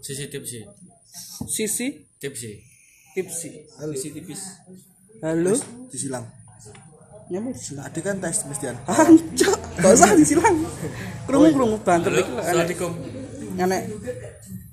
[0.00, 0.58] Sisi tipsi.
[1.46, 1.86] Sisi
[2.18, 2.50] Tipsi.
[3.14, 3.48] tipsi.
[3.94, 4.42] Sisi tipis.
[5.22, 5.54] Halo.
[5.88, 6.26] disilang
[7.30, 7.86] Nyamuk disilang.
[7.88, 9.54] tadi kan tes mestian Hancur.
[9.82, 10.56] Gak usah disilang.
[11.24, 12.92] Krungu-krungu banter Halo, iki Assalamualaikum.
[13.54, 13.82] enek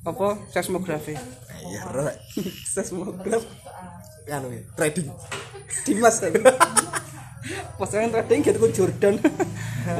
[0.01, 1.13] apa seismografi.
[1.61, 2.17] iya rek
[2.73, 3.45] Seismograf
[4.25, 4.41] kan
[4.75, 5.07] trading
[5.85, 6.33] Dimas kan.
[7.77, 9.15] Pasangan trading gitu Jordan.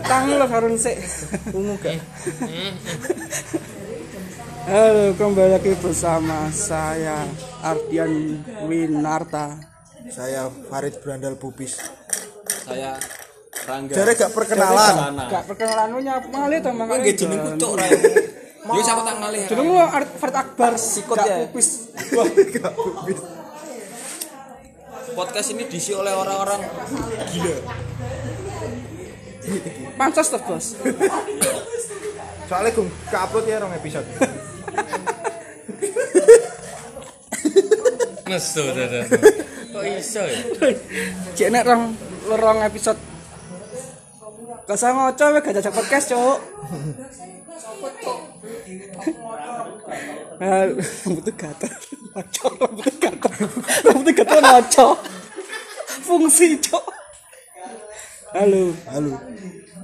[0.02, 0.98] Utang lo karun sik.
[1.54, 1.98] Ungu gak?
[4.62, 7.26] Halo, kembali lagi bersama saya
[7.62, 9.58] Ardian Winarta.
[10.05, 11.81] saya Farid Brandal Pupis
[12.45, 13.00] Saya
[13.66, 13.94] Rangga.
[13.95, 15.17] jare gak perkenalan.
[15.30, 17.02] Gak perkenalan lu nyapa malih to makane.
[17.02, 17.86] nggih jenengku cuk ra.
[18.77, 19.41] Yo siapa tak ngalih.
[19.50, 19.76] Jenengmu
[20.22, 21.36] Fard Akbar sikut ya?
[21.41, 21.89] pupis.
[22.53, 23.20] Gak Pupis.
[25.12, 26.62] Podcast ini diisi oleh orang-orang
[27.34, 27.55] gila.
[29.98, 30.66] Pancas to, Bos.
[32.52, 34.03] soalnya gue ke upload ya rong episode
[38.32, 39.06] Nesu dadah.
[39.72, 40.40] Kok iso ya?
[41.36, 41.95] Jek nek rong
[42.31, 43.00] rong episode.
[44.68, 46.40] Gak usah ngoco we gak jajak podcast, Cuk.
[50.40, 51.73] Hal rambutnya gatel.
[52.16, 53.48] Ngoco, rambutnya gatel.
[53.84, 54.88] Rambutnya gatel ngoco.
[56.08, 56.86] Fungsi, Cuk.
[58.31, 59.20] Halo, halo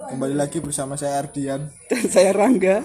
[0.07, 2.79] kembali lagi bersama saya Ardian dan saya Rangga.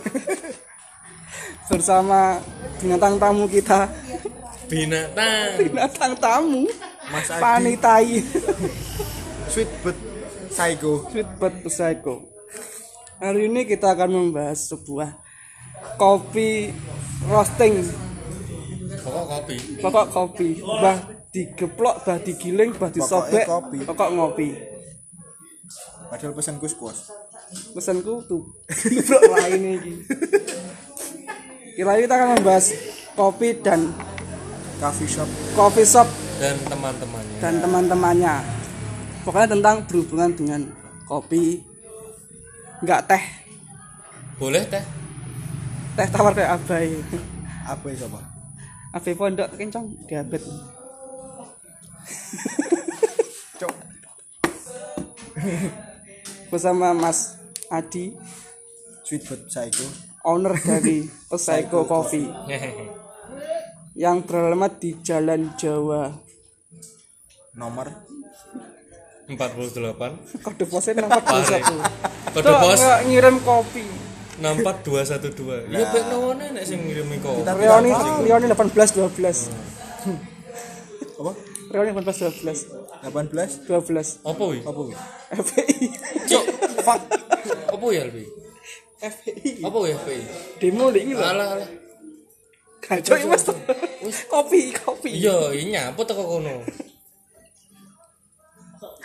[1.73, 2.37] Bersama
[2.85, 3.89] binatang tamu kita.
[4.69, 5.57] Binatang.
[5.65, 6.69] Binatang tamu.
[7.09, 7.41] Mas Adi.
[7.41, 8.21] Panitai.
[9.49, 9.97] sweet but
[10.53, 12.29] psycho Sweet but Psycho.
[13.25, 15.17] Hari ini kita akan membahas sebuah
[15.97, 16.69] kopi
[17.25, 17.81] roasting.
[19.01, 19.57] Pokok kopi.
[19.81, 20.99] Pokok kopi, bah
[21.33, 23.79] digeplok, bah digiling, bah disobek, kopi.
[23.89, 24.49] pokok ngopi.
[26.13, 27.09] padahal pesanku squash
[27.73, 28.45] Pesanku tuh
[29.33, 29.93] lain ini.
[31.73, 32.67] Kira kita akan membahas
[33.13, 33.93] kopi dan
[34.77, 37.39] coffee shop coffee shop Dan teman-temannya.
[37.39, 38.35] dan teman-temannya.
[39.23, 40.61] Pokoknya tentang berhubungan dengan
[41.05, 41.63] kopi,
[42.83, 43.25] nggak teh,
[44.35, 44.83] Boleh teh?
[45.95, 46.89] teh tawar kayak abai.
[47.63, 48.21] apa ya coba
[48.91, 50.43] Abai pondok kencang diabet.
[53.55, 53.75] cok
[56.51, 58.13] bersama Mas Adi,
[59.03, 59.87] sweet but psycho
[60.27, 62.29] owner dari Psycho Coffee
[63.99, 66.09] yang beralamat di Jalan Jawa.
[67.53, 67.85] nomor
[69.29, 70.41] 48.
[70.41, 72.33] Kode posnya 421.
[72.33, 73.85] Kode pos ngirim kopi.
[74.41, 75.69] 64212.
[75.73, 77.45] Ya bek none nek sing ngirimi kopi.
[77.45, 77.93] Reoni
[78.25, 79.53] Reoni 18 12.
[81.23, 81.33] apa
[81.71, 82.03] Reoni 18
[83.05, 83.69] 18 12.
[83.69, 84.27] 12.
[84.27, 84.59] Apa wi?
[84.65, 84.93] apa wi?
[85.33, 85.87] FPI.
[86.29, 86.45] Cuk,
[86.83, 87.01] fuck.
[87.73, 88.42] Apa ya lebih?
[89.03, 89.67] FPI.
[89.67, 90.23] Apa ya FPI?
[90.63, 91.19] Demo lagi lho.
[91.23, 91.71] Alah alah.
[92.79, 93.47] Kacau ini Mas.
[94.27, 95.11] Kopi, kopi.
[95.15, 96.63] Iya, ini nyapa teko kono.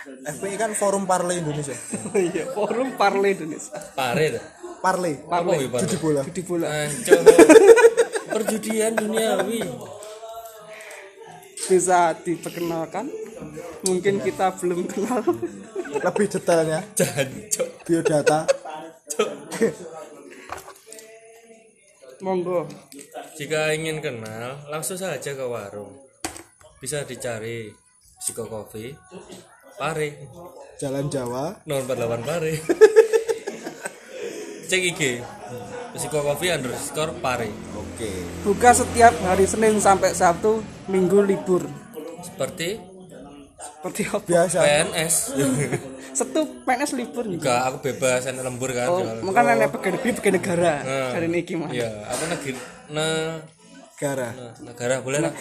[0.08, 1.76] FPI kan forum Parle Indonesia
[2.16, 3.76] iya, forum Parle Indonesia.
[3.92, 4.40] Pare.
[4.80, 5.84] Parle Apa wi pare?
[5.84, 6.66] judi bola Judi bola.
[6.70, 7.24] Ancol.
[8.32, 9.62] Perjudian duniawi.
[11.68, 13.12] Bisa diperkenalkan?
[13.84, 15.22] Mungkin kita belum kenal.
[15.98, 17.68] lebih detailnya Jancok.
[17.88, 18.46] biodata
[22.18, 22.66] Monggo.
[23.38, 25.94] Jika ingin kenal, langsung saja ke warung.
[26.78, 27.74] Bisa dicari
[28.18, 28.94] Siko Coffee,
[29.78, 30.10] Pare,
[30.78, 32.54] Jalan Jawa 048 Pare.
[34.70, 35.02] Cek IG.
[35.96, 37.50] Siko Coffee underscore Pare.
[37.74, 38.12] oke
[38.44, 41.66] Buka setiap hari Senin sampai Sabtu, Minggu libur.
[42.22, 42.78] Seperti
[43.58, 44.22] Seperti apa?
[44.22, 45.16] biasa PNS.
[46.18, 47.38] Setu PNS libur nih.
[47.38, 48.90] Enggak, aku bebas, enak lembur kan.
[48.90, 49.22] Oh, jual.
[49.22, 50.74] makanya nek pegawai negeri pegawai negara.
[50.82, 51.12] Nah.
[51.14, 51.70] Dari niki mah.
[51.70, 52.52] Iya, aku negeri
[52.90, 53.08] ne,
[54.02, 55.34] gara ne- negara boleh lah.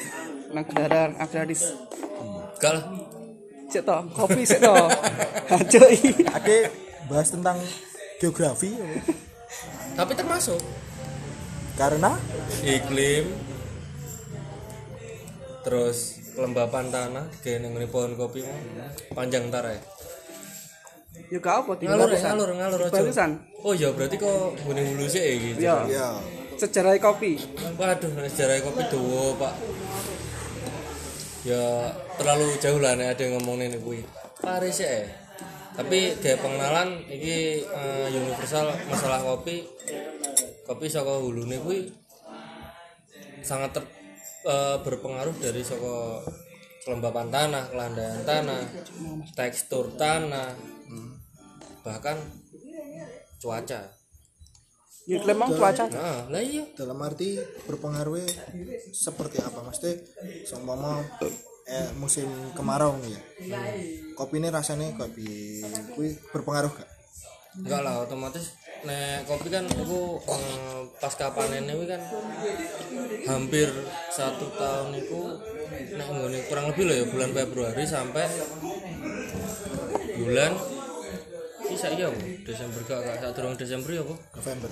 [0.53, 1.73] Negara agraris.
[2.61, 2.85] Enggak lah.
[3.73, 4.75] Cek to, kopi cek to.
[5.49, 5.97] Hajoi.
[6.37, 6.59] Ade
[7.09, 7.57] bahas tentang
[8.19, 8.75] geografi
[9.97, 10.61] Tapi termasuk
[11.77, 12.17] karena
[12.65, 13.37] iklim
[15.61, 18.45] terus kelembapan tanah kayak neng pohon kopi
[19.13, 19.81] panjang tar ya
[21.27, 22.31] Ya gak apa tinggal ngalur ya batusan.
[22.31, 23.31] ngalur ngalur Batusan.
[23.61, 25.77] oh ya berarti kok gunung hulu sih ya gitu Ya.
[25.87, 26.09] ya
[26.57, 27.37] Sejarah kopi.
[27.77, 29.55] waduh sejarah kopi tuh pak
[31.43, 31.63] ya
[32.17, 34.03] terlalu jauh lah nek ada yang ngomongin kuwi
[34.39, 35.07] Paris ya
[35.75, 39.63] tapi kayak pengenalan ini eh, universal masalah kopi
[40.65, 41.93] kopi saka hulune kuwi
[43.43, 43.85] sangat ter,
[44.45, 46.23] eh, berpengaruh dari saka
[46.83, 48.63] kelembapan tanah, kelandaian tanah,
[49.35, 50.55] tekstur tanah,
[51.87, 52.19] bahkan
[53.39, 53.81] cuaca.
[55.07, 55.87] Ya klaim mau cuaca.
[55.87, 58.27] nah lah iya dalam arti berpengaruh
[58.91, 59.95] seperti apa mesti
[60.43, 60.99] seumpama
[61.71, 62.27] eh, musim
[62.59, 63.23] kemarau nih ya
[64.19, 65.63] kopi ini rasanya kopi
[65.95, 66.91] kui berpengaruh gak
[67.55, 72.03] enggak lah otomatis nek kopi kan aku eh, pasca panen ini kan
[73.31, 73.71] hampir
[74.11, 75.23] satu tahun itu
[75.95, 76.07] nek
[76.51, 78.27] kurang lebih lah ya bulan Februari sampai
[80.19, 80.51] bulan
[81.79, 82.19] saya iya Bu.
[82.43, 84.71] Desember gak gak saat durung Desember ya Bu November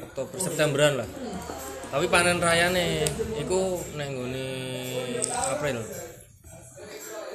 [0.00, 1.08] Oktober Septemberan lah
[1.90, 3.02] tapi panen raya nih
[3.42, 3.60] itu
[3.98, 4.46] nek nggone
[5.50, 5.82] April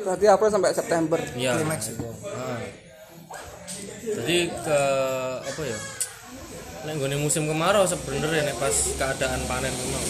[0.05, 1.19] Berarti April sampai September.
[1.33, 1.57] Iya.
[1.57, 1.81] Climax.
[1.97, 2.05] itu.
[2.05, 2.61] Nah.
[4.05, 4.79] Jadi ke
[5.41, 5.79] apa ya?
[6.85, 10.03] Nek nggone musim kemarau sebenarnya nek pas keadaan panen memang.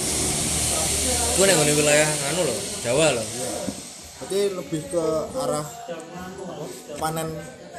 [1.39, 3.27] Gue nek nggone wilayah anu loh, Jawa loh.
[4.15, 5.05] berarti lebih ke
[5.37, 6.65] arah apa,
[6.97, 7.27] panen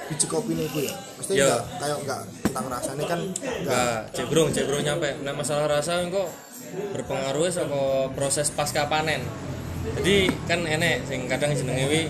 [0.06, 1.46] biji kopi ini bu ya mesti Iya.
[1.46, 5.10] enggak kayak enggak tentang rasanya kan enggak cebrong, cebrong nyampe.
[5.20, 6.28] Nek masalah rasa kok
[6.94, 7.80] berpengaruh sama
[8.12, 9.22] proses pasca panen.
[9.98, 12.02] Jadi kan enek sing kadang jenenge wi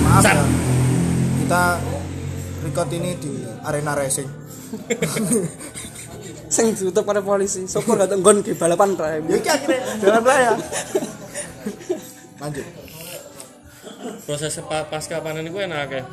[0.00, 0.36] maaf Sat.
[0.36, 0.44] ya
[1.44, 1.64] kita
[2.64, 3.32] record ini di
[3.62, 4.28] arena racing
[6.48, 7.66] Sing ditutup oleh polisi.
[7.66, 9.18] Syukur gak nggon di balapan raya.
[9.20, 10.52] ya iki akhirnya jalan raya
[12.38, 12.66] lanjut
[14.24, 16.04] proses pa- pasca panen itu enak ya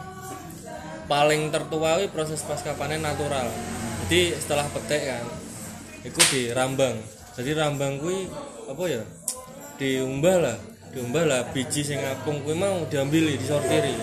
[1.12, 3.52] paling tertua wi proses pasca panen natural.
[4.08, 5.26] Jadi setelah petik kan
[6.08, 6.98] itu dirambang
[7.36, 8.28] jadi rambang kuwi
[8.68, 9.04] apa ya
[9.80, 10.58] diumbah lah
[10.92, 13.96] diumbah lah biji sing apung kuwi mau diambil disortiri.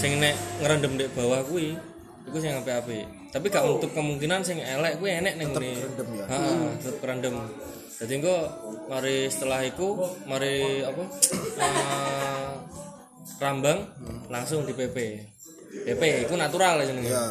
[0.00, 1.76] Sing nek ngerendam di bawah kuwi
[2.28, 3.04] iku sing apik-apik.
[3.30, 5.52] Tapi gak untuk kemungkinan sing elek kuwi enek ngene.
[5.54, 6.24] kerendam ya?
[6.80, 7.34] tetep kerendam
[8.00, 8.36] jadi engko
[8.88, 9.92] mari setelah iku
[10.24, 11.04] mari apa
[11.60, 12.48] eh,
[13.38, 13.86] rambang
[14.32, 14.96] langsung di PP
[15.70, 17.10] PP itu natural ya jenenge.
[17.10, 17.26] Ya.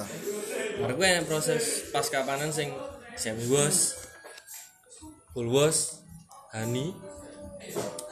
[0.79, 2.71] Mari gue yang proses pasca panen sing
[3.19, 3.99] semi wash,
[5.35, 5.99] full wash,
[6.55, 6.95] honey,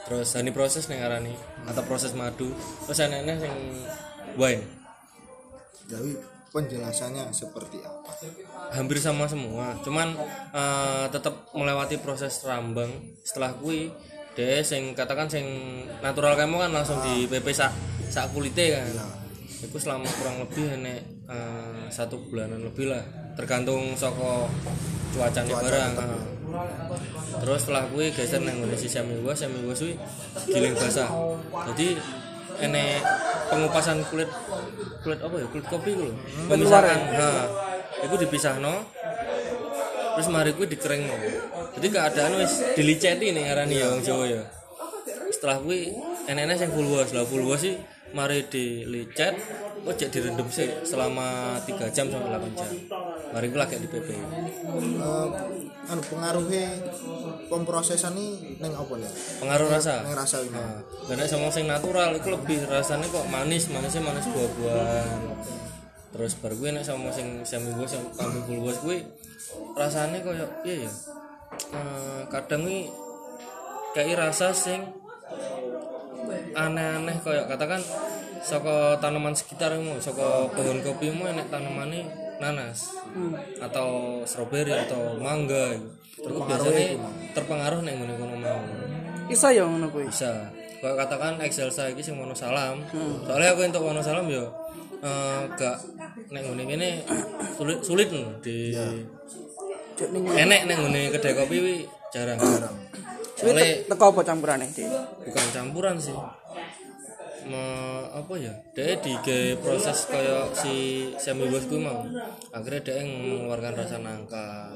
[0.04, 1.32] terus honey proses nih ngarani
[1.64, 2.52] atau proses madu,
[2.84, 3.54] terus enak sing
[4.36, 4.64] wine.
[5.88, 6.20] jadi
[6.52, 8.12] penjelasannya seperti apa?
[8.76, 10.12] Hampir sama semua, cuman
[10.52, 12.92] eh, tetap melewati proses rambang.
[13.24, 13.88] Setelah kui,
[14.38, 15.42] deh sing katakan sing
[15.98, 17.74] natural kamu kan langsung di PP sak
[18.06, 18.86] sak kulite kan.
[19.58, 23.02] Itu selama kurang lebih enek eh, satu bulanan lebih lah,
[23.34, 24.46] tergantung soko
[25.10, 25.92] cuacanya barang.
[25.98, 26.22] eh.
[27.42, 29.98] Terus setelah kui geser nang ngene si semi wash, semi wash kuwi
[30.46, 31.10] giling basah.
[31.74, 31.98] Jadi
[32.62, 33.02] enek
[33.50, 34.30] pengupasan kulit
[35.02, 36.14] kulit apa ya kulit kopi ku lho.
[36.46, 36.98] Pemisahan.
[37.18, 37.42] Nah,
[38.06, 38.86] itu dipisahno.
[40.14, 41.16] Terus mari kuwi dikeringno.
[41.78, 44.42] Jadi keadaan wis diliceti nih ngarani ya wong Jawa ya.
[45.30, 45.94] Setelah kuwi
[46.26, 47.14] enek-enek sing full wash.
[47.14, 47.78] Lah full wash sih
[48.10, 49.34] mari dilicet
[49.78, 52.70] kok cek direndam sih selama 3 jam sampai 8 jam.
[53.30, 54.08] Mari kuwi lagi di PP.
[54.10, 55.28] Eh,
[55.86, 56.66] anu pengaruhnya
[57.46, 60.02] pemprosesan ini neng apa nih Pengaruh rasa.
[60.02, 64.26] neng rasa ini Nah, karena sama sing natural itu lebih rasanya kok manis, manisnya manis
[64.26, 65.20] buah-buahan.
[66.10, 68.98] Terus baru gue nek sama sing semi gue sama kambing full bos gue
[69.72, 70.92] rasanya kayak iya ya.
[71.68, 72.88] Eh, kadang nih
[73.92, 74.80] kayak rasa sing
[76.54, 77.80] aneh-aneh kayak katakan
[78.40, 82.06] saka tanaman sekitar mu, saka pohon kopi mu enek tanamannya
[82.38, 82.94] nanas
[83.58, 85.76] atau stroberi atau mangga.
[86.18, 86.98] Terus biasanya
[87.34, 88.62] terpengaruh nek ngene kono mau.
[89.28, 90.08] Isa ya ngono kuwi.
[90.08, 90.48] bisa.
[90.78, 92.86] Kalau katakan Excelsa iki sing Wonosalam.
[93.26, 94.46] Soalnya aku untuk Wonosalam yo
[95.02, 95.76] eh, gak
[96.30, 96.88] nek ngene ngene
[97.58, 98.08] sulit sulit
[98.42, 99.17] di ning
[100.06, 101.76] enek nek ngene kedai kopi wi
[102.14, 102.38] jarang
[103.38, 104.86] soalnya teko apa campurane iki?
[105.26, 106.16] bukan campuran sih
[107.48, 107.64] Me,
[108.12, 109.16] apa ya dia di
[109.56, 112.04] proses kayak si semi bos gue mau
[112.52, 114.68] akhirnya dia mengeluarkan rasa nangka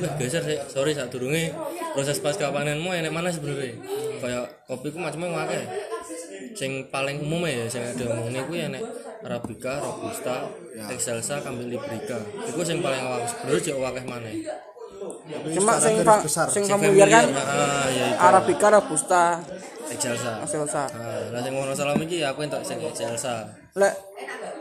[0.00, 0.58] Wah, geser sih.
[0.70, 1.50] Sorry saat durunge
[1.94, 3.74] proses pasca panenmu enek mana sebenarnya?
[4.22, 5.64] Kayak kopi ku macamnya akeh.
[6.54, 8.82] Sing paling umum ya sing ada omongnya ku enek
[9.26, 10.48] Arabica, Robusta,
[10.88, 12.16] Excelsa, Cambil Librica.
[12.48, 13.20] Iku sing paling awam.
[13.26, 14.34] Sebenarnya jauh akeh maneh.
[15.56, 18.20] Cuma secara sing sing familiar kan Ah, ya itu.
[18.20, 19.40] Arabica, Robusta,
[19.88, 20.44] Excelsa.
[20.44, 20.84] Excelsa.
[20.92, 23.48] Nah, lah sing Wonosalam iki aku entuk sing Excelsa.
[23.76, 23.94] Lek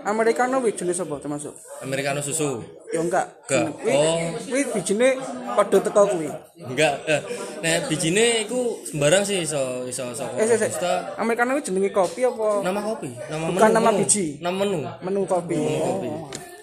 [0.01, 1.53] Americano wi jenis apa termasuk?
[1.79, 2.63] Americano susu.
[2.89, 3.27] Ya enggak.
[3.45, 3.67] Enggak.
[3.81, 4.17] Wi Oh.
[4.47, 5.19] wi bijine
[5.51, 6.29] padha teko kuwi.
[6.57, 6.93] Enggak.
[7.05, 7.21] Eh,
[7.59, 10.71] Nah, bijine iku sembarang sih iso iso saka Eh, sik, sik.
[10.71, 10.93] Robusta.
[11.17, 13.99] Americano wi jenenge kopi apa Nama kopi, nama Bukan menu, nama menu.
[13.99, 14.25] biji.
[14.39, 14.79] Nama menu.
[15.01, 15.55] menu kopi?
[15.59, 16.09] kopi.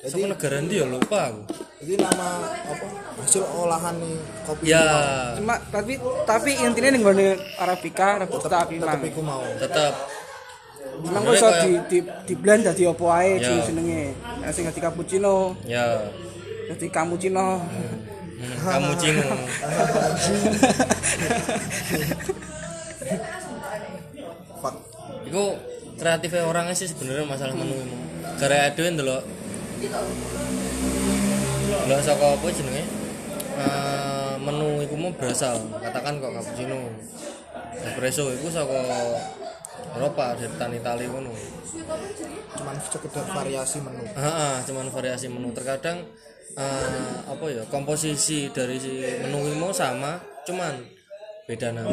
[0.06, 1.42] Sama negara ndi ya lupa aku.
[1.82, 2.28] Jadi nama
[2.62, 2.86] apa
[3.18, 3.98] hasil olahan
[4.44, 4.86] kopi Ya,
[5.34, 9.02] Cuma tapi tapi intinya ning gone Arabica, Robusta, Pinang.
[9.02, 9.92] aku mau tetap
[11.02, 13.60] Memang kok iso Sebenarnya di di di blend dadi opo ae Ya.
[13.60, 14.02] jenenge.
[14.40, 15.84] Nek sing dadi cappuccino, ya
[16.68, 17.60] dadi cappuccino.
[17.62, 17.96] hmm,
[18.62, 19.24] kamu cino
[24.60, 24.74] fuck
[25.26, 25.42] Iku
[25.96, 27.94] kreatifnya orangnya sih sebenarnya masalah menu ini.
[28.36, 29.18] Gara ada yang dulu.
[31.86, 32.84] Nggak saka apa jenenge?
[33.56, 36.76] Eh, menu iku mau berasal katakan kok cappuccino
[37.76, 38.80] espresso iku saka
[39.96, 41.32] Eropa dari tan Itali ngono.
[42.56, 45.52] cuman sekedar variasi menu Heeh, cuman variasi menu.
[45.52, 46.04] Terkadang
[46.56, 50.16] eh, apa ya komposisi dari si menu ini mau sama,
[50.48, 50.80] cuman
[51.44, 51.92] beda nama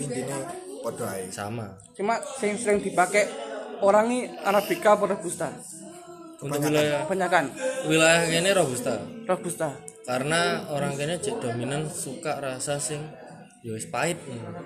[0.00, 0.38] intinya
[0.80, 1.76] podo ae sama.
[1.92, 3.28] Cuma sing sering dipakai
[3.84, 5.48] orang ini Arabica apa Robusta?
[6.40, 7.44] Untuk wilayah Kebanyakan
[7.84, 8.96] wilayah ini robusta.
[9.28, 9.76] Robusta.
[10.08, 12.98] karena orang kene cek dominan suka rasa sing
[13.60, 14.16] ya wis pahit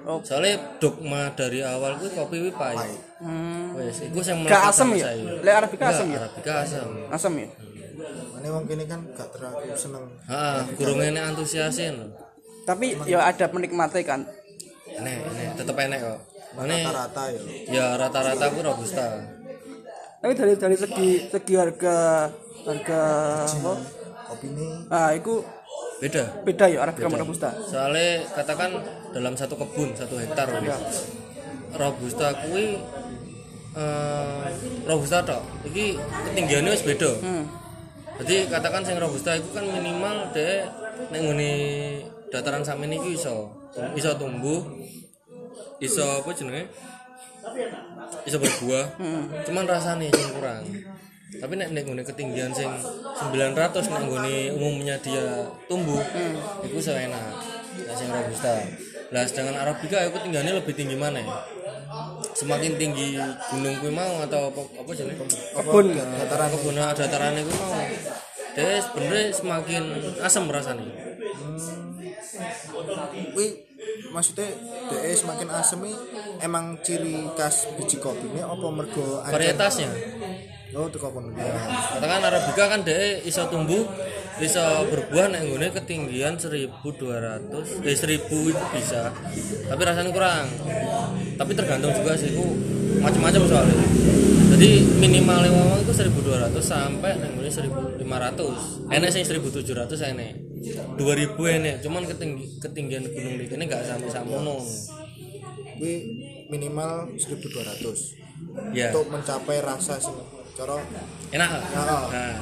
[0.05, 0.21] Oh.
[0.21, 3.01] soalnya dogma dari awal gue kopi wis pahit Pahit.
[3.19, 3.75] Hmm.
[3.75, 5.07] wes iku sing Gak asem ya?
[5.41, 6.19] Lek Arabica asem ya?
[6.21, 7.49] Arabica asem Asam ya?
[8.37, 11.95] Ini wong kene kan gak terlalu seneng heeh gurung ini antusiasin
[12.63, 14.21] Tapi ya ada penikmatnya kan.
[14.87, 16.19] enek enek tetep enek kok
[16.61, 19.07] ini rata-rata ya ya rata-rata gue robusta
[20.17, 22.31] Tapi dari dari segi segi harga
[22.63, 23.03] harga
[23.45, 23.73] apa?
[24.27, 25.43] kopi ini Ah, itu
[26.05, 26.23] beda.
[26.45, 27.49] Beda ya Arabica sama Robusta.
[27.65, 28.71] soalnya katakan
[29.17, 30.77] dalam satu kebun satu hektar Ya.
[31.75, 32.77] robusta kui
[33.75, 34.45] eh
[34.87, 35.43] robusta tok.
[35.67, 37.11] Iki ketinggiannya wis beda.
[37.25, 37.45] Hmm.
[38.23, 40.63] Jadi katakan sing robusta itu kan minimal deh
[41.11, 41.53] nek ngene
[42.31, 43.51] dataran sampeyan iki iso
[43.99, 44.63] iso tumbuh
[45.83, 46.71] iso apa jenenge?
[48.23, 48.87] Iso berbuah.
[49.49, 50.63] Cuman rasanya sing kurang
[51.41, 52.71] tapi nek nek ngene ketinggian sing
[53.19, 53.55] 900
[53.91, 56.01] nek ngene umumnya dia tumbuh
[56.67, 57.23] itu iso enak
[57.85, 58.55] nek sing robusta.
[59.13, 61.39] Lah sedangkan arabica itu ketinggiannya lebih tinggi mana ya?
[62.35, 63.15] semakin tinggi
[63.55, 65.23] gunung kuwi mau atau apa apa jenenge?
[65.55, 65.95] Kebun.
[65.95, 66.75] dataran kebun.
[66.75, 67.71] Nah, dataran itu mau.
[68.55, 69.83] Dia sebenarnya semakin
[70.23, 70.87] asam rasanya
[73.35, 73.67] Wih,
[74.15, 74.47] maksudnya
[74.91, 75.95] DE semakin asem ini
[76.39, 79.91] emang ciri khas biji kopi ini apa mergo varietasnya
[80.75, 81.55] Oh, kopi ya.
[81.95, 83.87] katakan arabica kan dia iso tumbuh
[84.43, 89.15] iso berbuah nek nggone ketinggian 1200 eh 1000 itu bisa.
[89.71, 90.51] Tapi rasanya kurang.
[91.39, 92.43] Tapi tergantung juga sih itu
[92.99, 93.87] macam-macam soalnya.
[94.55, 97.51] Jadi minimal wong itu 1200 sampai nek nggone
[98.03, 100.33] 1500 enek sing 1700 enek.
[100.99, 101.75] 2000 enek.
[101.87, 104.59] Cuman ketinggi, ketinggian gunung di ini gak sampai samono
[105.79, 106.01] Wih,
[106.51, 108.91] minimal 1200 ya.
[108.91, 110.44] Untuk mencapai rasa sih.
[110.55, 110.79] Cara
[111.35, 111.63] enak lah.
[112.15, 112.35] Nah.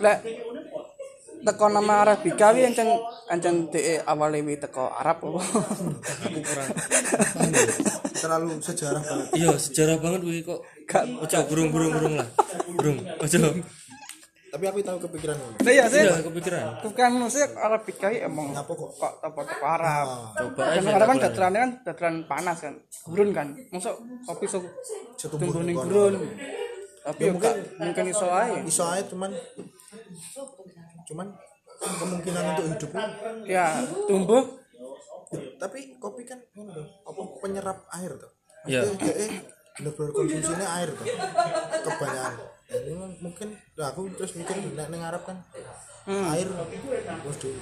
[0.00, 0.18] Lek
[1.40, 2.88] teko nama Arabica wi ancen
[3.28, 6.68] ancen DE awale wi teko Arab kurang.
[8.20, 9.26] Terlalu sejarah banget.
[9.36, 10.60] iya sejarah banget wih kok.
[10.88, 11.04] Gak.
[11.08, 12.28] Ojo burung burung burung lah.
[12.76, 13.38] Burung ojo
[14.50, 15.54] Tapi aku tahu kepikiran ini.
[15.62, 16.02] Nah, ya sih.
[16.02, 18.90] iya kepikiran Bukan maksudnya Arabica wi emang Apa kok?
[18.98, 20.08] kok toko toko Arab.
[20.34, 22.74] coba aja Arab kan tak datarannya kan dataran panas kan,
[23.06, 23.48] gurun kan.
[23.70, 23.94] Masuk
[24.26, 24.66] kopi sok
[25.30, 26.18] tumbuh ning gurun.
[27.00, 28.66] Tapi ya mungkin mungkin iso ae.
[28.66, 29.30] Iso aja cuman
[31.06, 31.26] cuman
[31.80, 32.90] kemungkinan untuk hidup
[33.46, 33.80] Ya,
[34.10, 34.60] tumbuh
[35.62, 36.42] tapi kopi kan
[37.06, 38.32] apa penyerap air tuh.
[38.66, 38.82] Iya.
[38.82, 39.32] Maksudnya dia, eh
[39.78, 41.06] bener-bener konsumsinya air tuh.
[41.86, 42.59] Kebanyakan.
[42.70, 45.42] Ini mungkin nah aku terus mikir nek ning Arab kan
[46.06, 47.56] air waduh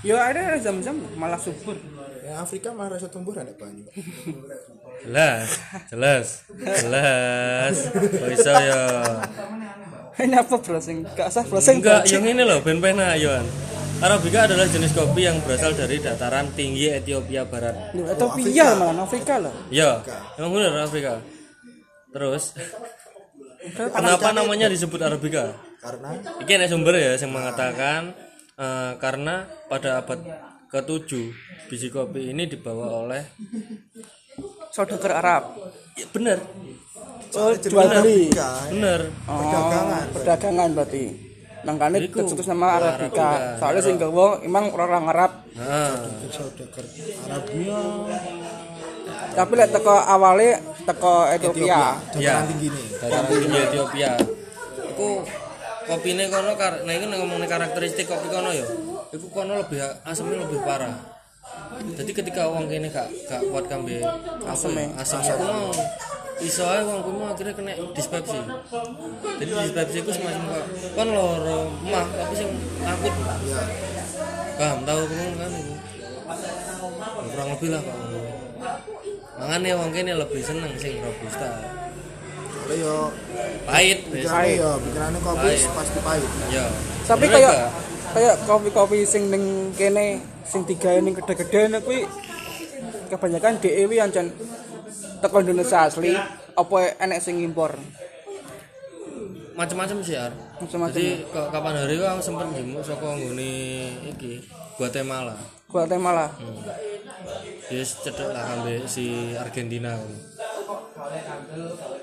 [0.00, 1.76] ya ada jam-jam malah subur.
[2.24, 3.86] ya Afrika malah rasa tumbuh ada banyu
[5.04, 5.48] jelas
[5.88, 6.26] jelas
[6.58, 8.82] jelas kok bisa ya
[10.20, 11.00] Ini apa browsing?
[11.16, 11.80] Gak sah browsing.
[11.80, 13.46] enggak yang ini loh ben pena Yohan
[14.00, 17.92] Arabica adalah jenis kopi yang berasal dari dataran tinggi Ethiopia Barat.
[17.92, 19.52] Loh, Ethiopia malah Afrika lah.
[19.68, 20.00] Ya,
[20.40, 21.20] emang benar Arabica.
[22.08, 22.56] Terus,
[23.62, 25.52] kenapa namanya disebut Arabica?
[25.78, 28.12] karena Ini ada sumber ya yang mengatakan
[28.54, 29.34] eh, karena
[29.66, 30.20] pada abad
[30.68, 31.10] ke-7
[31.66, 33.24] biji kopi ini dibawa oleh
[34.70, 35.42] Saudagar Arab.
[35.94, 36.38] ya, benar
[37.30, 38.26] Oh, jual beli.
[38.26, 40.04] Afrika benar Oh, Perdagangan.
[40.10, 41.04] perdagangan berarti.
[41.60, 43.20] Nangkane tercetus nama Arabica.
[43.20, 43.30] Arabica.
[43.56, 45.32] Soalnya sing gawa emang orang Arab.
[45.52, 45.94] nah,
[46.26, 46.84] saudagar
[47.22, 47.80] Arabia
[49.30, 51.66] Tapi lek teko awale teko Ethiopia.
[51.66, 51.82] Ya.
[52.12, 54.12] dataran tinggi nih dataran tinggi Ethiopia.
[54.90, 55.08] Iku
[55.88, 58.66] kopine kono kar nah ini ngomongin karakteristik kopi kono ya
[59.10, 60.94] iku kono lebih asamnya lebih parah.
[61.80, 63.98] Jadi ketika wong kene gak gak kuat kambe
[64.46, 65.72] asam asam iku mau
[66.40, 68.38] iso ae wong kuwi akhirnya kena dispepsi.
[69.40, 72.48] Jadi dispepsi iku semacam kok kon loro mah tapi sing
[72.86, 73.14] akut
[73.48, 73.62] ya
[74.60, 75.74] paham tahu kan kan iku
[77.32, 77.96] kurang lebih lah pak
[79.40, 81.48] makanya wong kene lebih seneng sing robusta
[82.60, 82.96] Soalnya yo
[83.64, 85.70] pahit wis pikirannya yo pikirannya kopi Pahit.
[85.72, 86.30] pasti pahit.
[86.48, 86.64] ya
[87.02, 87.54] Tapi kayak
[88.10, 89.44] kayak kopi-kopi sing ning
[89.74, 90.06] kene
[90.44, 92.04] sing tiga ning gede-gede kuwi
[93.08, 94.30] kebanyakan DEW ancen
[95.18, 96.14] teko Indonesia asli
[96.52, 97.74] apa enek sing impor.
[99.52, 100.94] macam-macam sih ya Macam-macam.
[100.94, 103.52] jadi ke- kapan hari aku sempet jemuk saka nggone
[104.08, 104.40] iki
[104.74, 105.36] Guatemala
[105.70, 106.26] Guatemala.
[106.34, 106.60] hmm.
[107.70, 109.06] dia cedek lah ambil si
[109.38, 109.94] Argentina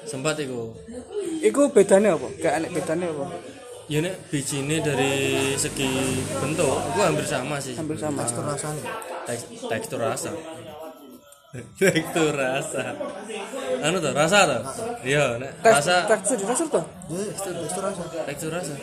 [0.07, 0.71] sempat iku
[1.37, 2.27] Iku bedanya apa?
[2.39, 3.25] Gak enek bedanya apa?
[3.87, 5.11] ya nek bijine dari
[5.55, 5.87] segi
[6.43, 8.19] bentuk itu hampir sama sih Hampir sama.
[8.23, 8.83] Tekstur rasanya.
[9.23, 10.31] Teks- tekstur rasa
[11.79, 12.91] tekstur rasa.
[13.79, 14.61] Anu tuh rasa tuh
[15.07, 16.03] iya rasa.
[16.11, 16.83] tekstur tekstur tuh.
[17.07, 18.01] Ya, tekstur rasa.
[18.27, 18.73] tekstur rasa.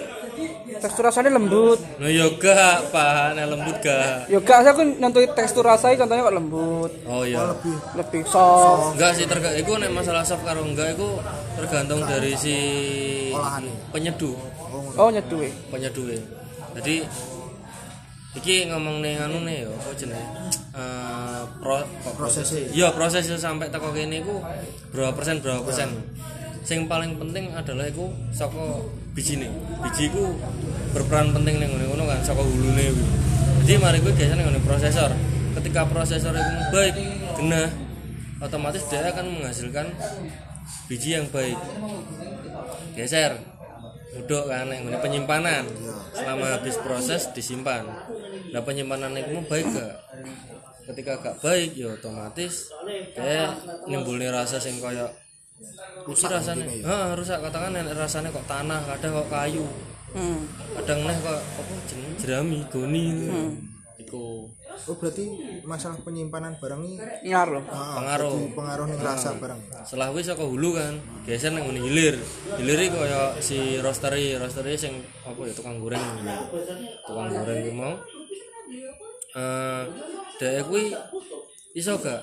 [0.81, 1.77] Tekstur rasanya lembut.
[2.01, 3.37] no yoga pak.
[3.37, 4.33] Nek lembut gak.
[4.33, 7.37] Yo gak aku nentuin tekstur rasanya contohnya kok lembut, oh iya.
[7.45, 8.97] Oh, lebih lebih soft.
[8.97, 11.21] enggak sih terga iku nek masalah soft karo enggak iku
[11.61, 12.57] tergantung dari si
[13.93, 14.37] penyeduh.
[14.97, 15.45] Oh nyeduh.
[15.69, 16.07] penyeduh
[16.75, 17.07] jadi
[18.35, 20.27] iki ngomong nih anu nih apa jenenge
[20.75, 21.87] Eh, pro,
[22.19, 22.67] prosesnya.
[22.75, 24.43] Iya prosesnya sampai teko kene iku
[24.91, 25.87] berapa persen berapa persen.
[26.67, 28.83] Sing paling penting adalah iku saka
[29.15, 29.47] bijine.
[29.87, 30.35] Biji iku
[30.91, 33.07] berperan penting ning ngene ngono kan saka hulune kuwi.
[33.63, 35.15] Jadi mari kuwi biasanya ngene prosesor.
[35.55, 36.95] Ketika prosesor itu baik,
[37.39, 37.71] genah,
[38.43, 39.87] otomatis dia akan menghasilkan
[40.91, 41.55] biji yang baik.
[42.99, 43.39] Geser.
[44.11, 45.71] Duduk kan yang ngene penyimpanan.
[46.19, 47.87] Selama habis proses disimpan.
[48.51, 50.03] Nah penyimpanan itu baik gak?
[50.85, 52.69] Ketika gak baik ya otomatis
[53.13, 55.09] kayak nimbulnya rasa sing koyo
[56.05, 56.67] rusak rasanya.
[56.85, 57.39] ah rusak.
[57.41, 59.65] Katakan rasanya kok tanah kadang kok kayu.
[60.15, 60.45] Hmm.
[60.79, 62.13] kadang neh kok apa jeneng?
[62.21, 63.07] Jerami goni.
[63.97, 64.51] Iku.
[64.85, 65.25] Oh, berarti
[65.63, 66.99] masalah penyimpanan barang ini
[67.31, 67.63] Ngaruh.
[67.71, 68.35] ah, Pengaruh.
[68.53, 69.87] pengaruh nih rasa barang.
[69.87, 72.19] setelah wis saka hulu kan geser nang ngene hilir.
[72.59, 74.35] Hilir iki koyo si roastery.
[74.37, 76.03] Roastery sing apa ya tukang goreng.
[77.07, 77.95] Tukang goreng iki mau
[79.35, 79.83] eh
[80.39, 80.95] dhek kuwi
[81.75, 82.23] iso gak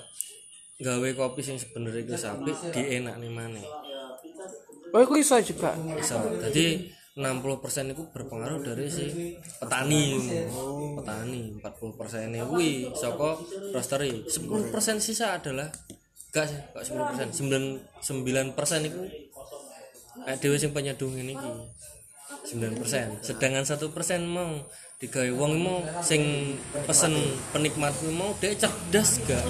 [0.81, 3.65] gawe kopi sing sebenarnya iku apik dienakne maneh?
[4.91, 5.71] Oh iku iso juga.
[5.95, 6.17] iso.
[6.41, 10.17] Jadi 60% itu berpengaruh dari si petani.
[10.97, 13.37] Petani 40% persen kuwi saka
[13.75, 14.25] roastery.
[14.25, 15.69] 10% sisa adalah
[16.31, 16.59] gak sih?
[16.73, 17.27] Gak 10% persen.
[18.01, 18.99] 9 persen itu
[20.27, 21.51] eh, dewe sing penyeduh ini ki
[22.57, 23.19] 9 persen.
[23.21, 24.63] Sedangkan satu persen mau
[25.01, 26.21] digawe wong mau sing
[26.85, 27.13] pesen
[27.49, 29.41] penikmat mau dia cerdas gak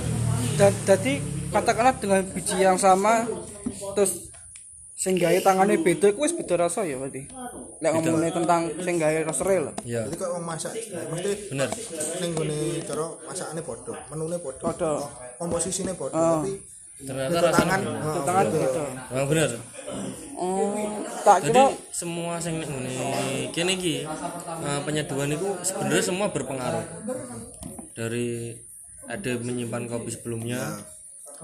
[0.55, 1.19] Dan jadi
[1.51, 3.27] katakanlah dengan biji yang sama
[3.93, 4.31] terus
[4.95, 7.25] sing gawe tangane beda iku wis beda rasa ya berarti.
[7.81, 9.73] Lek ngomongin tentang sing gawe roastery lho.
[9.81, 11.69] ya Jadi kalau mau masak, mesti bener
[12.21, 14.61] ning gone cara masakane padha, menune padha.
[14.69, 14.91] Padha.
[15.35, 16.39] Komposisine padha, Ah.
[16.39, 16.53] tapi
[17.01, 18.83] ternyata rasanya tangan, ah, Tangan beda.
[19.25, 19.49] bener
[20.37, 20.73] Oh,
[21.21, 21.65] tak Jadi kira
[22.01, 22.91] semua sing nek ngene
[23.53, 26.81] kene iki eh, penyeduhan itu sebenarnya semua berpengaruh.
[27.93, 28.57] Dari
[29.05, 30.81] ada menyimpan kopi sebelumnya,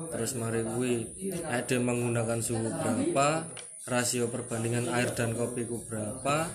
[0.10, 1.06] terus mari kuwi
[1.46, 3.46] ada menggunakan suhu berapa,
[3.86, 6.50] rasio perbandingan air dan kopi ku berapa,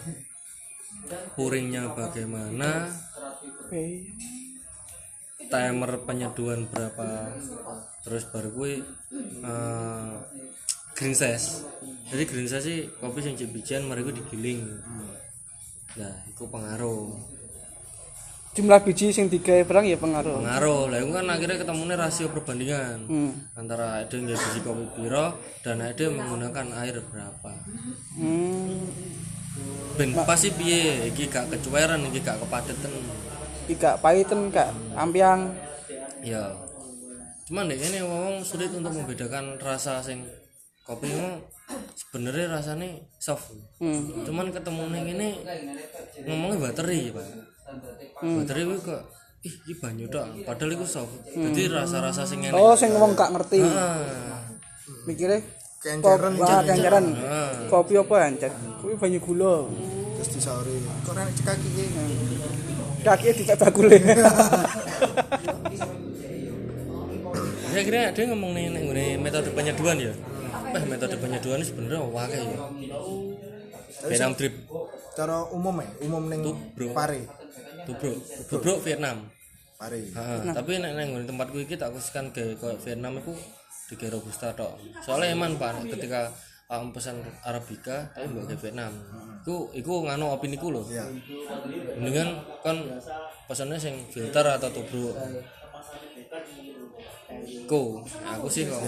[1.38, 2.90] puringnya bagaimana,
[5.46, 7.38] timer penyeduhan berapa,
[8.02, 8.82] terus baru kuwi
[9.46, 10.14] eh,
[10.94, 11.66] green size.
[12.12, 14.60] Jadi green size sih kopi bijian mari kuwi digiling.
[15.92, 17.12] Nah, itu pengaruh.
[18.52, 20.44] jumlah biji sing digawe barang ya pengaruh.
[20.44, 20.82] Pengaruh.
[20.92, 23.32] Lah itu kan akhirnya ketemunya rasio perbandingan Hmm.
[23.56, 27.52] antara ada yang biji kopi piro dan ada yang menggunakan air berapa.
[28.20, 28.92] Hmm.
[29.96, 32.92] Ben pasti piye iki gak kecuweran iki gak kepadetan.
[33.72, 34.68] Ika pahiten kak
[35.00, 35.56] ampiang.
[36.20, 36.52] Ya.
[37.48, 40.28] Cuman deh ini wong sulit untuk membedakan rasa sing
[40.92, 41.28] kopi itu
[41.96, 43.56] sebenarnya rasanya soft.
[43.80, 44.28] Hmm.
[44.28, 45.28] Cuman ketemu ning ini
[46.28, 47.28] ngomongnya bateri, Pak.
[48.20, 49.02] Bateri kuwi kok
[49.42, 51.16] ih iki banyu tok, padahal iku soft.
[51.32, 52.54] Jadi rasa-rasa sing enak.
[52.54, 53.64] Oh, sing wong gak ngerti.
[53.64, 54.44] Ah.
[55.08, 55.40] Mikire
[55.82, 57.04] Kenceran, kopi ah, kenceran.
[57.26, 57.66] Ah.
[57.66, 58.52] Kopi apa anjir?
[58.78, 59.66] Kuwi banyu gula.
[60.14, 60.78] terus disauri.
[61.02, 61.84] Kok nek cekaki iki?
[63.02, 63.98] Kaki dipek bakule.
[67.72, 70.12] Ya kira dia ngomong nih nih ngene metode penyeduhan ya.
[70.72, 72.58] Eh metode penyeduhan ini sebenarnya wae ya.
[74.08, 74.54] Vietnam drip
[75.12, 76.40] Cara umum ya, umum ning
[76.96, 77.28] pare.
[77.84, 78.16] tubruk.
[78.48, 79.28] Tubruk Vietnam.
[79.76, 80.00] Pare.
[80.00, 83.36] Heeh, tapi nek nang tempatku iki tak khususkan ke koyo Vietnam iku
[83.92, 84.80] di robusta tok.
[85.04, 86.32] Soalnya eman Pak ketika
[86.72, 88.92] aku pesan arabica tapi mbok ke Vietnam.
[89.44, 90.80] Iku iku nganu opini ku lho.
[90.88, 91.04] Iya.
[92.00, 92.80] Mendingan kan
[93.44, 95.12] pesannya sing filter atau tubruk.
[97.68, 98.80] Ku aku sih kok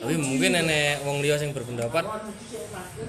[0.00, 2.04] tapi mungkin nenek wong liya sing berpendapat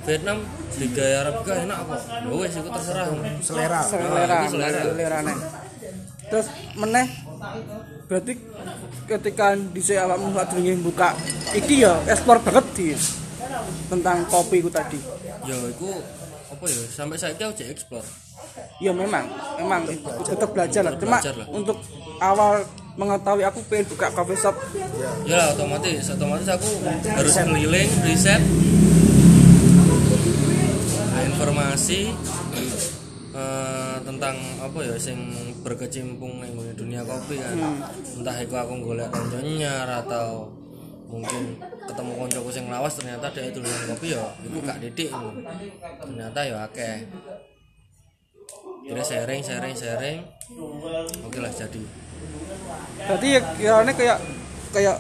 [0.04, 0.44] Vietnam
[0.76, 3.06] Liga Arabica enak kok ya wes iku terserah.
[3.40, 3.80] Selera.
[3.80, 4.38] Selera.
[4.44, 4.80] Itu selera.
[4.92, 5.34] selerane
[6.32, 6.48] terus
[6.80, 7.08] meneh
[8.08, 8.34] berarti
[9.08, 11.16] ketika dhisik awakmu sadurunge buka
[11.56, 12.96] iki ya ekspor banget di
[13.92, 15.00] tentang kopi ku tadi.
[15.44, 15.92] Ya iku
[16.52, 18.08] apa ya sampai saya aku jadi explore
[18.80, 19.28] ya memang.
[19.60, 19.88] Memang
[20.24, 20.96] tetap belajar lah.
[20.96, 21.48] Cuma Belajar lah.
[21.52, 21.78] untuk
[22.24, 22.64] awal
[23.00, 24.56] mengetahui aku pengen buka coffee shop.
[25.24, 26.70] Ya otomatis otomatis aku
[27.08, 28.42] harus keliling riset
[31.12, 32.08] Nah, informasi
[33.36, 35.20] eh, tentang apa ya sing
[35.60, 37.60] berkecimpung ning dunia kopi kan.
[38.16, 40.48] Entah itu aku golek konconya atau
[41.12, 45.12] mungkin ketemu koncoku sing lawas ternyata dia itu kopi ya iku gak didik
[46.00, 47.04] ternyata ya akeh.
[48.88, 50.20] Kira sharing sharing sharing.
[51.28, 51.84] Oke lah jadi
[53.02, 54.18] berarti ya kiranya kayak
[54.72, 54.98] kayak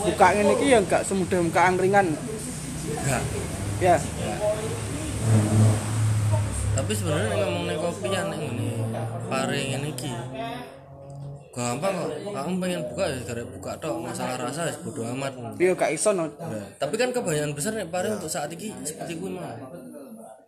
[0.00, 2.06] buka ini iki ya nggak semudah buka angkringan.
[2.90, 3.22] Enggak
[3.80, 3.96] ya.
[6.70, 8.70] Tapi sebenarnya ngomong nih kopi ya nih ini
[9.28, 10.12] paring ini ki
[11.50, 12.10] gampang kok.
[12.30, 13.94] Kamu pengen buka ya gara buka tok.
[14.00, 15.32] Masalah rasa ya bodo amat.
[15.58, 16.30] Dia gak iso no.
[16.30, 19.44] Nah, tapi kan kebanyakan besar nih paring untuk saat ini seperti gue mau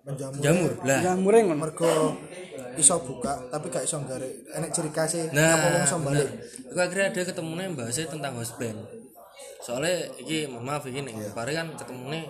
[0.07, 1.01] menjamu jamur lah.
[1.05, 1.59] Jamure ngono.
[1.61, 2.17] Mergo
[2.75, 6.29] iso buka tapi gak iso gare enek ciri khasnya nah apa wong iso balik?
[6.69, 8.79] Aku akhirnya ada ketemunya bahasnya tentang house band.
[9.61, 12.27] Soalnya iki mohon maaf iki nih paring kan ketemunya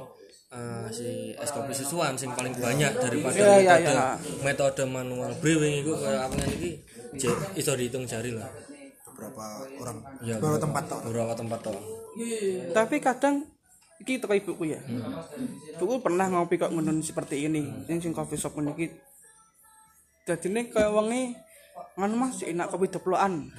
[0.50, 4.08] eh, si es kopi susuan sing paling banyak daripada Iya, iya, metode iya.
[4.42, 6.70] metode manual brewing itu kayak apa ini
[7.14, 8.50] j- iso dihitung jari lah.
[9.08, 9.44] Beberapa
[9.80, 9.96] orang.
[10.20, 11.00] Ya, beberapa tempat tok.
[11.06, 11.78] beberapa tempat toh
[12.72, 13.48] tapi kadang
[13.96, 14.80] iki teko ibuku ya.
[15.78, 18.76] Ibuku pernah ngopi kok ngono seperti ini sing sing coffee shop ngono
[20.22, 21.34] iki dadine kaya wonge
[21.98, 23.50] nganu mas enak kopi deplokan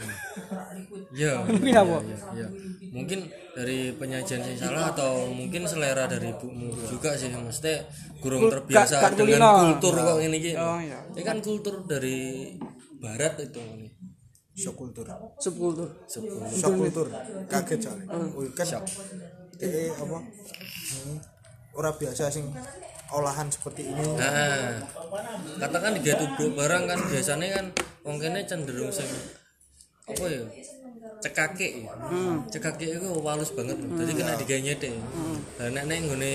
[1.20, 2.48] ya mungkin apa ya, ya.
[2.90, 3.20] mungkin
[3.54, 7.86] dari penyajian yang salah atau mungkin selera dari ibumu juga sih maksudnya
[8.24, 9.52] kurang terbiasa gak dengan kulino.
[9.78, 11.00] kultur kok ini gitu Oh, iya.
[11.14, 12.54] ini kan kultur dari
[12.98, 13.90] barat itu ini
[14.54, 15.06] shock kultur
[15.38, 17.08] sepuluh Sebuah- shock kultur
[17.50, 18.06] kaget soalnya.
[18.14, 18.66] Oh, kan
[19.54, 20.18] DE apa?
[20.18, 21.18] Hmm,
[21.74, 22.46] ora biasa sing
[23.14, 24.06] olahan seperti ini.
[24.18, 24.82] Nah,
[25.62, 27.66] katakan di tubruk barang kan biasanya kan
[28.02, 29.06] wong kene cenderung sing
[30.04, 30.44] apa ya
[31.24, 31.70] cekake.
[31.86, 31.92] Ya.
[32.50, 33.78] Cekake itu halus banget.
[33.80, 34.92] Jadi kena digawe nyete.
[35.62, 36.34] Lah nek nek nggone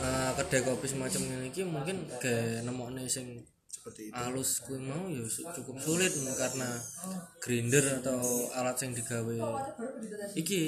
[0.00, 4.14] eh, kedai kopi semacam ini iki mungkin ge nemokne sing seperti itu.
[4.14, 5.26] halus kuwi mau ya
[5.58, 6.70] cukup sulit karena
[7.42, 8.22] grinder atau
[8.54, 9.36] alat yang digawe.
[10.38, 10.60] Iki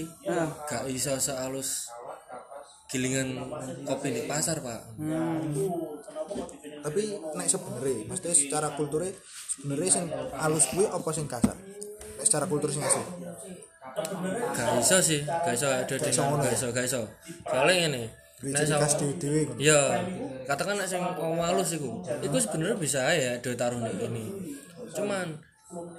[0.66, 1.88] gak iso sehalus
[2.94, 3.34] gilingan
[3.82, 4.94] kopi di pasar pak.
[6.84, 7.02] Tapi
[7.34, 9.10] nek sebenarnya maksudnya secara kulturnya
[9.58, 10.04] sebenarnya sing
[10.36, 11.56] halus kuwi apa sing kasar
[12.20, 13.04] nek secara kultur sing asli
[14.54, 17.00] gak iso sih gak iso ada dengan gak iso gak iso.
[17.46, 18.02] Soalnya ini
[18.44, 19.80] nek ciri sama ya
[20.44, 24.24] katakan nek sing wong halus iku iku sebenarnya bisa ya do taruh ini.
[24.94, 25.40] Cuman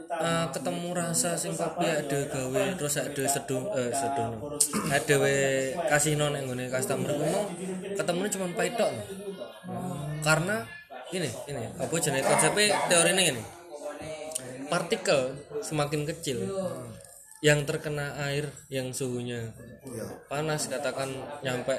[0.10, 4.38] eh, ketemu rasa sing kopi ada gawe terus ada sedung eh sedung
[4.93, 5.36] ada we
[5.89, 7.10] kasino nek nggone customer.
[7.10, 7.49] Mau
[7.97, 8.78] ketemunya cuma pahit
[10.21, 10.65] karena
[11.13, 13.41] ini ini apa jenis konsepnya teorinya ini
[14.69, 16.41] partikel semakin kecil
[17.45, 19.54] yang terkena air yang suhunya
[20.25, 21.13] panas katakan
[21.45, 21.78] nyampe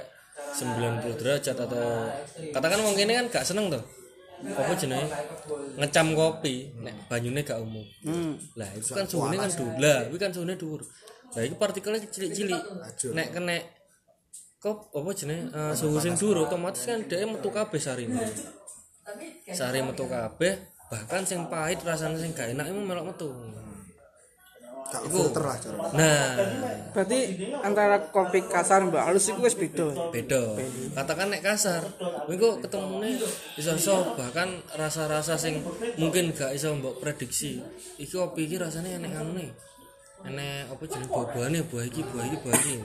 [0.55, 2.07] 90 derajat atau
[2.55, 3.83] katakan wong ini kan gak seneng tuh
[4.45, 5.09] apa jenenge?
[5.81, 6.73] Ngecam kopi.
[6.83, 7.87] Nek banyune gak umum.
[8.59, 9.75] Lah itu kan suhunya kan dhuwur.
[9.81, 10.81] Lah itu kan suhunya dhuwur.
[11.33, 12.63] Lah itu partikelnya cilik-cilik.
[13.17, 13.57] Nek kena
[14.61, 15.49] kop apa jenenge?
[15.53, 18.25] Eh, suhu sing dhuwur otomatis kan dia metu kabeh sarine
[19.55, 23.31] sari metu kabeh bahkan sing pahit rasanya sing gak enak itu melok metu
[24.93, 25.79] gak filter lah cara.
[25.93, 26.29] Nah.
[26.95, 27.19] Berarti
[27.61, 30.13] antara kopi kasar mbak halus itu wis beda.
[30.15, 30.43] Beda.
[30.95, 31.83] Katakan nek kasar
[32.31, 33.19] minggu ketemune
[33.59, 35.63] iso iso bahkan rasa-rasa sing
[35.99, 37.59] mungkin gak iso mbok prediksi.
[37.99, 39.47] Iki kopi iki rasane enek anune
[40.27, 42.77] enek apa jenenge buah-buahane buah iki buah iki buah iki.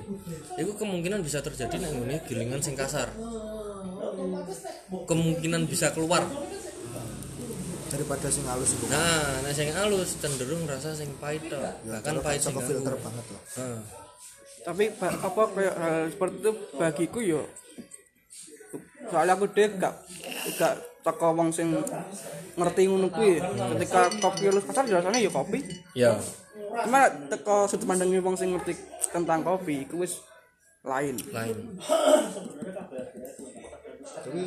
[0.61, 3.09] Iku kemungkinan bisa terjadi nek ngene gilingan sing kasar.
[5.07, 6.21] Kemungkinan bisa keluar
[7.91, 12.39] daripada sing halus itu nah nek sing halus cenderung rasa sing pahit tok bahkan pahit
[12.39, 13.05] sing filter umum.
[13.05, 13.79] banget lah Heeh.
[14.63, 17.41] tapi apa kayak hal seperti itu bagiku yo
[19.11, 19.95] soalnya aku deh gak
[20.55, 21.73] gak teko wong sing
[22.55, 23.41] ngerti ngono kuwi.
[23.77, 25.59] Ketika kopi halus kasar ya rasanya ya kopi.
[25.97, 26.11] Ya.
[26.85, 28.77] Cuma teko sudut pandangnya wong sing ngerti
[29.09, 30.21] tentang kopi itu wis
[30.85, 31.17] lain.
[31.33, 31.57] Lain.
[34.21, 34.43] Tapi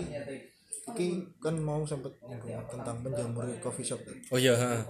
[0.92, 4.00] iki kan mau sempet nyinggung tentang penjamur coffee shop.
[4.28, 4.84] Oh iya ha.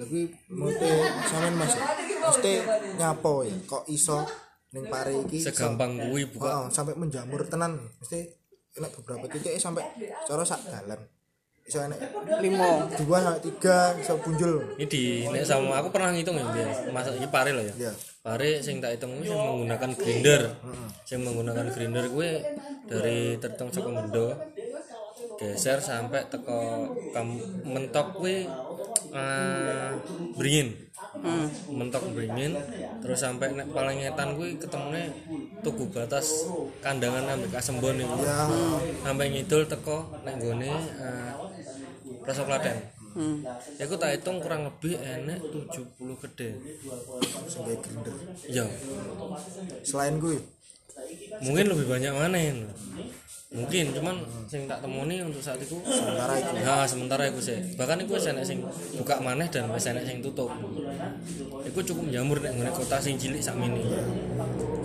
[0.00, 0.80] tapi menurut
[1.28, 1.76] sampean mas
[2.24, 2.64] mesti
[2.96, 4.24] nyapo ya kok iso
[4.72, 6.48] ning pare iki segampang kuwi buka.
[6.48, 7.76] Heeh, sampai menjamur tenan.
[8.00, 8.24] Mesti
[8.80, 9.84] enak beberapa titik sampai
[10.24, 11.00] cara sak dalan.
[11.68, 12.00] Iso enak
[12.40, 16.66] limo dua sampai tiga iso punjul ini di nek sama aku pernah ngitung ya dia
[16.90, 17.74] masa ini pare loh ya.
[17.76, 17.92] Iya.
[18.20, 20.42] pare sing tak hitung sing menggunakan grinder.
[21.04, 22.30] Sing menggunakan grinder gue
[22.88, 24.32] dari terhitung saka mendo
[25.40, 26.92] geser sampai teko
[27.64, 28.44] mentok gue
[29.16, 29.96] uh,
[30.36, 30.76] beringin.
[31.72, 32.52] Mentok beringin
[33.00, 35.08] terus sampai nek paling ngetan gue ketemunya
[35.64, 36.44] tugu batas
[36.84, 38.38] kandangan sampai kasembon nih ya.
[39.00, 40.68] Sampai ngidul teko nek gone
[41.00, 41.32] uh,
[42.20, 42.76] Rasa Klaten.
[43.16, 43.40] hmm.
[43.80, 46.48] Ya aku tak hitung kurang lebih enek 70 gede.
[47.48, 48.68] kayak grinder Ya,
[49.82, 50.36] selain gue
[51.40, 52.64] mungkin lebih banyak mana ini.
[53.50, 54.14] Mungkin cuman
[54.46, 57.58] sing tak temoni untuk saat itu sementara itu Nah, sementara aku sih.
[57.74, 58.62] Bahkan wis enek sing
[58.94, 60.54] buka maneh dan enek sing tutup.
[61.66, 63.82] Iku cukup jamur nek ngene kota sing cilik sak mini.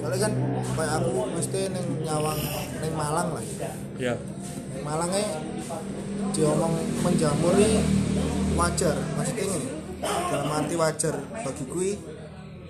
[0.06, 0.34] soalnya kan
[0.78, 2.38] kayak aku mesti neng nyawang
[2.78, 3.74] neng Malang lah ya.
[3.98, 4.14] Ya.
[4.74, 5.26] neng Malangnya
[6.30, 7.82] diomong menjamuri
[8.54, 9.62] wajar maksudnya ini
[10.30, 11.90] dalam arti wajar bagi gue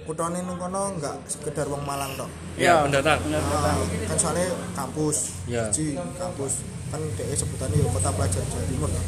[0.06, 3.20] kutone neng kono nggak sekedar wong Malang tok Ya, pendatang.
[3.28, 5.68] Ah, kan soalnya kampus Ya.
[5.68, 9.06] Ji, kampus kan DE sebutannya ya kota pelajar Jawa Timur lah.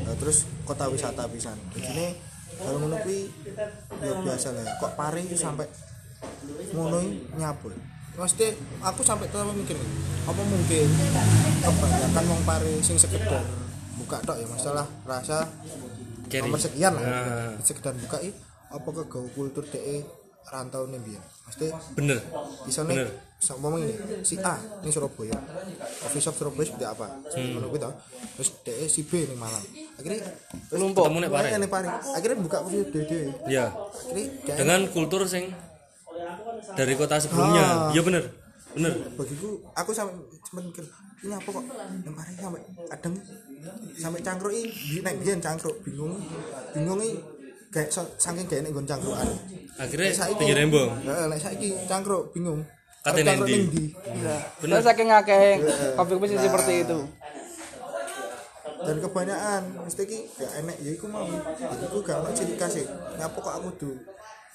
[0.00, 2.16] Nah, terus kota wisata pisan begini
[2.56, 3.28] kalau ngono kuwi
[4.00, 5.66] ya biasa lah kok pare itu sampai
[6.72, 7.74] ngono iki nyapul
[8.16, 8.48] Maksudnya
[8.80, 9.76] aku sampai terlalu mikir
[10.24, 10.88] apa mungkin
[11.60, 13.44] kebanyakan wong pare sing sekedar
[13.96, 15.44] buka tok ya masalah rasa
[16.26, 16.42] Kiri.
[16.42, 17.52] nomor sekian lah Nah.
[17.60, 18.32] sekedar buka i
[18.66, 20.00] apa kegawa kultur DE
[20.46, 22.18] rantau nih biar Maksudnya Bener.
[22.62, 23.06] bisa nih
[23.36, 25.36] sama ngomong ini si A ini Surabaya
[26.00, 27.52] coffee shop Surabaya seperti apa Hmm.
[27.52, 27.88] menurut kita
[28.32, 29.62] terus DE si B nih Malang
[29.94, 30.20] akhirnya
[30.66, 31.04] Kelompok.
[31.04, 31.48] Ketemu nek pare.
[31.52, 33.66] Nih pare akhirnya buka coffee shop DE Ya.
[33.68, 35.52] akhirnya DE Dengan kultur sing
[36.72, 37.62] dari kota sebelumnya.
[37.62, 37.90] Ah.
[37.90, 38.24] Iya bener.
[38.72, 38.92] Bener.
[39.12, 40.84] bagiku aku sampai sempat mikir
[41.18, 41.64] ini apa kok
[41.98, 43.14] yang pare sampai kadang
[43.96, 46.12] sampai cangkruk i bi- naik biyen cangkruk bingung
[46.70, 47.16] bingung i
[47.76, 49.28] kayak saking enak nggon cangkrukan
[49.76, 50.88] Akhirnya saiki- pinggir rembong.
[51.04, 52.64] Heeh, nek saiki cangkruk bingung
[53.04, 53.92] Kate nendi?
[53.92, 54.36] Iya.
[54.64, 54.80] Bener.
[54.82, 55.60] saking akeh
[55.94, 56.98] kopi kopi sih seperti itu.
[58.86, 62.78] dan kebanyakan mesti ki gak enek ya iku mau ya iku gak ono ciri khas
[62.78, 62.86] e.
[63.18, 63.94] nyapa kok aku tuh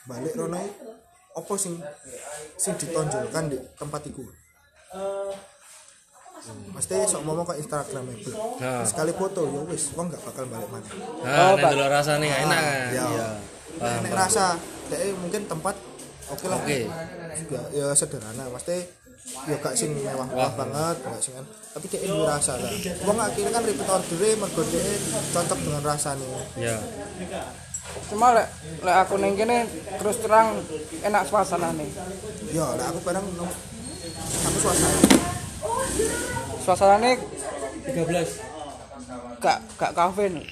[0.07, 0.55] balik rono
[1.35, 1.75] apa sing
[2.55, 4.23] sing ditonjolkan di tempat iku
[6.43, 8.81] mesti sok ngomong ke instagramable Nah.
[8.83, 10.87] sekali foto ya wis wong gak bakal balik mana
[11.21, 12.89] Nah, Oh, nek delok rasane gak enak kan.
[12.89, 13.27] ya Iya.
[13.77, 13.99] Paham.
[14.01, 14.45] nek rasa
[14.87, 15.75] dek mungkin tempat
[16.27, 16.89] oke lah Oke.
[17.37, 18.77] juga ya sederhana mesti
[19.43, 21.33] ya gak sing mewah-mewah banget gak sing
[21.69, 22.73] tapi dek duwe rasa lah
[23.05, 24.83] wong akhirnya kan repeat order mergo dek
[25.31, 26.27] cocok dengan rasanya
[26.57, 26.77] Ya.
[28.07, 28.47] Cuma lek
[28.79, 30.57] lek aku neng kene terus terang
[31.01, 31.91] enak suasana nih.
[32.49, 33.59] ya lah aku barang nom-
[34.41, 34.99] aku suasana
[36.61, 37.17] Suasana nih
[37.89, 39.41] 13.
[39.41, 40.45] gak gak kafe nih.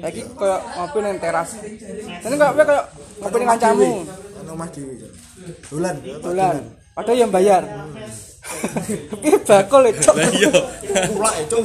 [0.00, 1.50] Lagi kayak ngopi neng teras.
[1.60, 2.84] Ini kayak kayak
[3.20, 3.88] ngopi dengan kancamu.
[4.08, 5.12] Kan omah dhewe Jan.
[5.68, 6.56] dolan Dolan.
[6.96, 7.62] Padahal yang bayar.
[8.44, 10.10] Tapi bakul itu.
[10.12, 10.52] Lah iya.
[11.12, 11.56] Kulak itu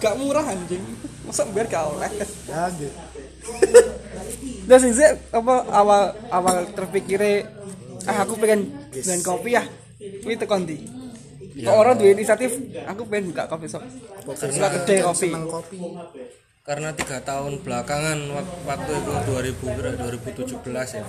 [0.00, 0.82] Gak murah anjing.
[1.28, 2.10] Masa biar gak oleh.
[2.48, 2.96] ya gitu
[4.68, 7.50] Dan sih sih, apa awal awal terpikirnya
[8.04, 8.60] ah aku pengen
[8.90, 9.64] dengan kopi ya.
[10.00, 10.76] Ini tekan di.
[11.60, 13.82] Kok orang duwe inisiatif, aku pengen buka kopi shop.
[14.24, 15.28] Suka gede kopi.
[16.60, 21.02] karena tiga tahun belakangan wak- waktu itu 2000 kira 2017 ya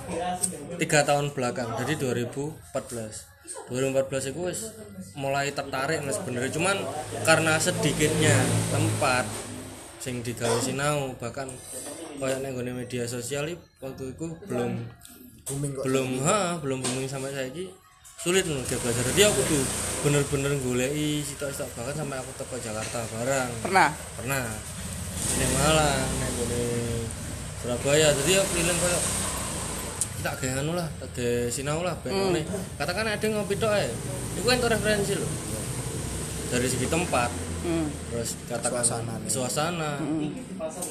[0.79, 3.27] tiga tahun belakang jadi 2014
[3.69, 4.71] 2014 itu wis
[5.13, 6.77] mulai tertarik mas sebenarnya cuman
[7.27, 8.33] karena sedikitnya
[8.71, 9.27] tempat
[9.99, 11.51] sing digawe sinau bahkan
[12.17, 14.81] kayak ning nggone media sosial iki waktu itu belum
[15.47, 17.69] booming kok belum ha belum booming sampai saya ini
[18.21, 19.01] sulit loh dia belajar.
[19.01, 19.63] Jadi aku tuh
[20.05, 23.89] bener-bener golei sitok-sitok bahkan sampai aku teko Jakarta barang Pernah.
[24.13, 24.45] pernah.
[25.21, 26.65] Ini Malang nek gone
[27.65, 28.07] Surabaya.
[28.13, 28.99] Jadi ya keliling koyo
[30.21, 32.45] tak kayak anu lah tak kayak sinau lah ben ngene.
[32.77, 33.89] katakan ada ngopi tok ae.
[34.37, 35.31] Iku kan referensi loh
[36.53, 37.31] dari segi tempat.
[37.61, 37.85] Hmm.
[38.09, 39.91] terus katakan Suasana suasana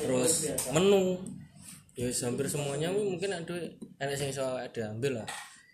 [0.07, 1.19] terus menu
[2.01, 3.55] ya hampir semuanya mungkin ada
[4.01, 5.29] enak sing iso ada ambil lah.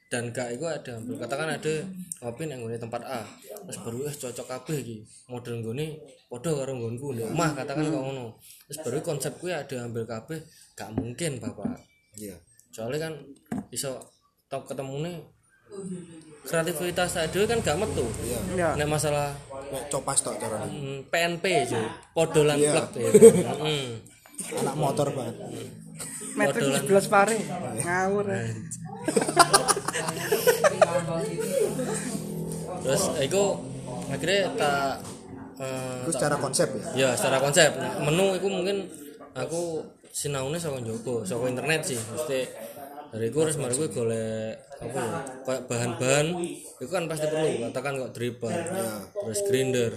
[0.06, 1.18] Dan gak itu ada ambil.
[1.22, 1.74] Katakan ada
[2.22, 3.22] ngopi nang nggone tempat A.
[3.66, 4.96] Terus baru eh cocok kabeh iki.
[5.30, 5.86] Model nggone
[6.26, 8.26] padha karo nggonku nek omah katakan kok ngono.
[8.70, 10.38] Terus baru konsep kuwi ada ambil kabeh
[10.74, 11.78] gak mungkin bapak.
[12.18, 12.34] Iya.
[12.74, 13.12] Soalnya kan
[13.70, 13.98] iso
[14.50, 15.26] top ketemune
[16.46, 18.06] kreativitas tadi kan gak metu.
[18.22, 18.38] Iya.
[18.54, 18.68] Ya.
[18.78, 19.34] nek masalah
[19.74, 21.82] nek copas tok cara Hmm, PNP aja,
[22.14, 22.72] podo lan Iya.
[22.78, 22.90] plek.
[22.94, 23.10] Ya.
[23.62, 23.90] Hmm.
[24.36, 25.34] anak motor banget
[26.36, 27.36] Metrik 11 pare.
[27.82, 28.24] Ngawur.
[28.28, 28.44] ya.
[32.86, 33.58] terus iku
[34.06, 35.02] akhirnya tak
[35.58, 38.86] eh, itu secara konsep ya ya secara konsep Nah, menu itu mungkin
[39.34, 39.82] aku
[40.14, 42.40] sinaune saka njaba saka internet sih mesti
[43.10, 45.10] dari gue harus gue golek apa ya
[45.48, 46.26] kayak bahan-bahan
[46.76, 48.52] itu kan pasti perlu katakan kok dripper
[49.08, 49.92] terus grinder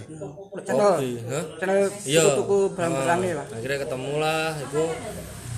[0.64, 3.46] kopi hah Channel iya tuku barang-barangnya lah.
[3.46, 4.82] Ah, akhirnya ketemu lah itu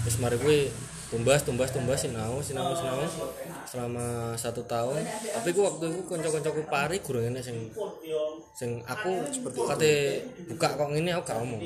[0.02, 0.58] terus mari gue
[1.12, 3.04] tumbas tumbas tumbas sinau sinau sinau
[3.68, 5.04] selama satu tahun.
[5.04, 7.68] Tapi gue waktu itu konco-koncoku pari gurung ini sing
[8.56, 9.94] sing aku seperti kate
[10.48, 11.60] buka kok ngene aku gak ngomong.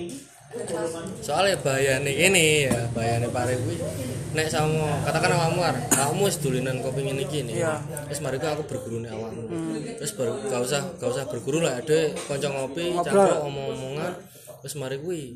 [1.22, 3.78] Soalnya bahayane ini ya bahayane pare kuwi
[4.34, 7.78] nek sama katakan awakmu ar awakmu wis dolinan kopi ngene iki nih Iya.
[8.10, 9.42] terus mari ku aku berguru nih awakmu.
[9.98, 14.10] Terus ber, gak usah gak usah berguru lah ada konco ngopi campur omong-omongan.
[14.62, 15.34] Terus mari kuwi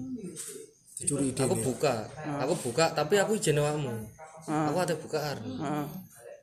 [1.00, 2.04] dicuri ide aku buka
[2.36, 4.04] aku buka tapi aku izin awakmu
[4.44, 5.86] aku ada buka ar Heeh.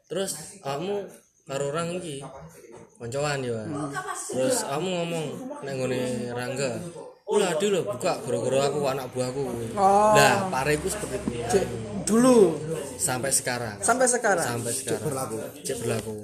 [0.09, 1.05] terus kamu
[1.45, 2.25] karo orang iki
[2.97, 3.61] koncoan ya
[4.33, 5.25] terus kamu ngomong
[5.61, 6.01] nek ngene
[6.33, 6.73] Rangga
[7.27, 9.43] Ulah lho buka gara-gara aku anak buahku.
[9.75, 10.15] Oh.
[10.15, 11.59] Lah, pareku seperti itu.
[11.59, 11.63] Cek
[12.07, 12.55] dulu
[12.95, 13.83] Sampai sekarang.
[13.83, 14.47] sampai sekarang.
[14.47, 15.03] Sampai sekarang.
[15.03, 15.37] berlaku.
[15.59, 16.15] Cek berlaku.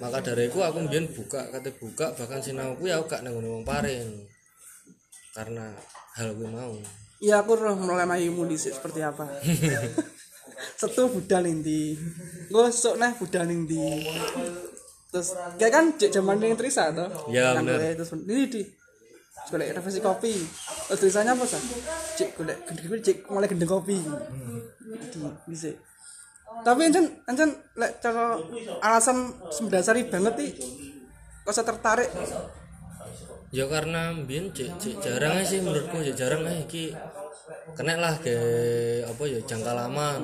[0.00, 3.60] Maka dari itu aku mbiyen buka kate buka bahkan sinau kuwi aku gak nang wong
[3.60, 4.08] paring.
[5.38, 5.70] Karena
[6.18, 6.74] hal kuwi mau.
[7.22, 9.30] Iya aku roh mulai mahimu dhisik seperti apa.
[10.80, 11.94] Setu budal inti.
[12.50, 13.78] Gue sok nah budal inti.
[15.14, 17.06] Terus kayak kan zaman yang Trisa toh.
[17.30, 17.78] Ya, Yang bener.
[17.78, 18.62] gue terus ini di
[19.46, 20.34] golek revisi kopi.
[20.90, 21.62] Terus tulisannya apa sih?
[22.18, 23.94] Cek golek gendeng cek mulai gendeng kopi.
[23.94, 25.18] Di
[25.54, 25.78] dhisik.
[26.66, 28.34] Tapi anjen anjen lek cara
[28.82, 29.30] alasan
[29.62, 30.50] mendasari banget nih
[31.46, 32.10] kok saya tertarik
[33.48, 36.92] Ya karena mbiyen cek cek jarang sih menurutku ya jarang aja iki
[37.72, 38.36] kena lah ke
[39.08, 40.20] apa ya jangka lama.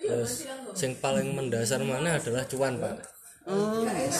[0.00, 2.96] Terus sing paling mendasar mana adalah cuan, Pak.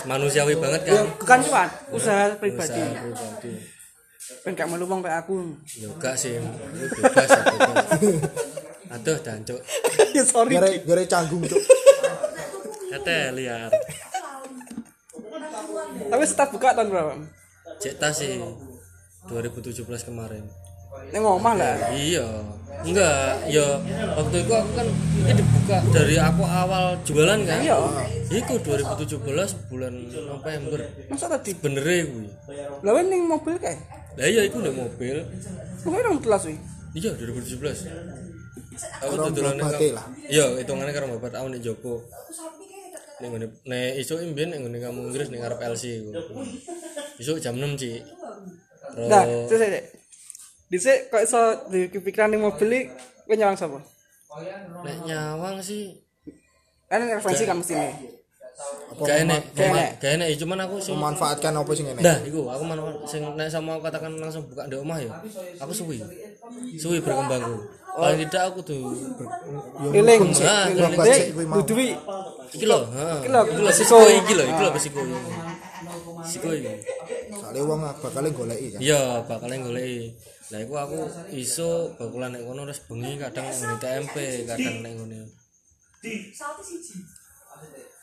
[0.07, 1.07] Manusiawi banget ya kan.
[1.23, 3.53] bukan cuman usaha pribadi Usaha pribadi.
[4.43, 7.87] pengen gak melu wong kayak aku Ya enggak sih, itu bebas ya, bebas.
[8.97, 9.61] Aduh, jancuk.
[10.17, 11.63] ya sorry gara gara canggung cuk
[12.91, 13.71] Kete liar.
[16.11, 17.13] tapi setelah buka tahun berapa
[17.81, 18.37] Cek tas sih
[19.27, 20.45] 2017 kemarin.
[21.07, 22.27] ini ngomah lah Iya.
[22.81, 23.77] Enggak, ya
[24.17, 27.59] waktu itu aku kan ini dibuka dari aku awal jualan kan.
[27.61, 27.77] Iya.
[28.31, 29.21] Iku 2017
[29.69, 30.81] bulan November.
[31.09, 32.29] masa tadi Bener kuwi.
[32.81, 33.81] lawan ning mobil kayak
[34.17, 35.17] Lah iya iku ndek mobil.
[35.81, 36.59] mungkin orang telas wih
[36.91, 37.87] Iya 2017.
[39.05, 40.05] Aku babate lah.
[40.27, 42.01] Iya, hitungane karo babat aku nek Joko.
[43.21, 46.11] Ning ngene nek isuk mbien ning ngene kamu Inggris ning arep LC iku.
[47.21, 48.01] Isuk jam 6, Cik.
[49.07, 49.83] nah Terus terus saya
[50.71, 52.91] Dhisik kok iso di kepikiran ning mobil iki
[53.27, 53.79] kowe nyawang sapa?
[54.87, 55.99] nek nyawang sih
[56.91, 57.95] Kan referensi kan mesti nih.
[59.01, 59.89] Gak enek, Gak enek.
[60.05, 63.81] enek cuman aku sih memanfaatkan apa sing ngene Nah, iku aku mana sing nek sama
[63.81, 65.11] aku katakan langsung buka di omah ya.
[65.65, 65.99] Aku suwi.
[66.77, 67.57] Suwi berkembangku.
[67.91, 68.93] Paling tidak aku tuh
[69.91, 70.21] Iling.
[70.45, 70.93] Ah, Iling.
[70.95, 71.07] iling.
[71.09, 71.89] Dek, Duduwi.
[72.53, 72.79] iki lho.
[73.25, 75.01] Iki lho, Iki lho siko iki lho, iki lho besiko.
[76.21, 76.75] Siko iki.
[77.31, 80.13] soalnya wong bakal goleki kan Iya, bakal goleki.
[80.51, 80.99] Lah iku aku
[81.33, 85.21] iso bakulan nek kono terus bengi kadang nek ngene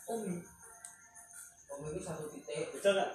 [0.08, 0.40] TMP,
[2.80, 3.12] kadang nek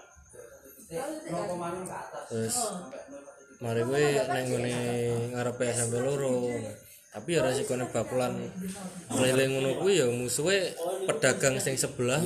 [1.32, 1.96] ngene.
[2.28, 2.56] Terus
[3.64, 4.74] mari gue neng ngene
[5.32, 6.52] ngarepe sampe loro.
[7.12, 8.32] Tapi ya resikone bakulan
[9.08, 10.72] keliling ngono kuwi ya musuhe
[11.08, 12.20] pedagang sing sebelah.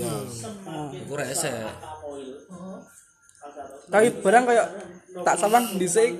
[0.95, 1.51] Iku rese.
[3.87, 4.67] Tapi barang kayak
[5.23, 6.19] tak sawan dhisik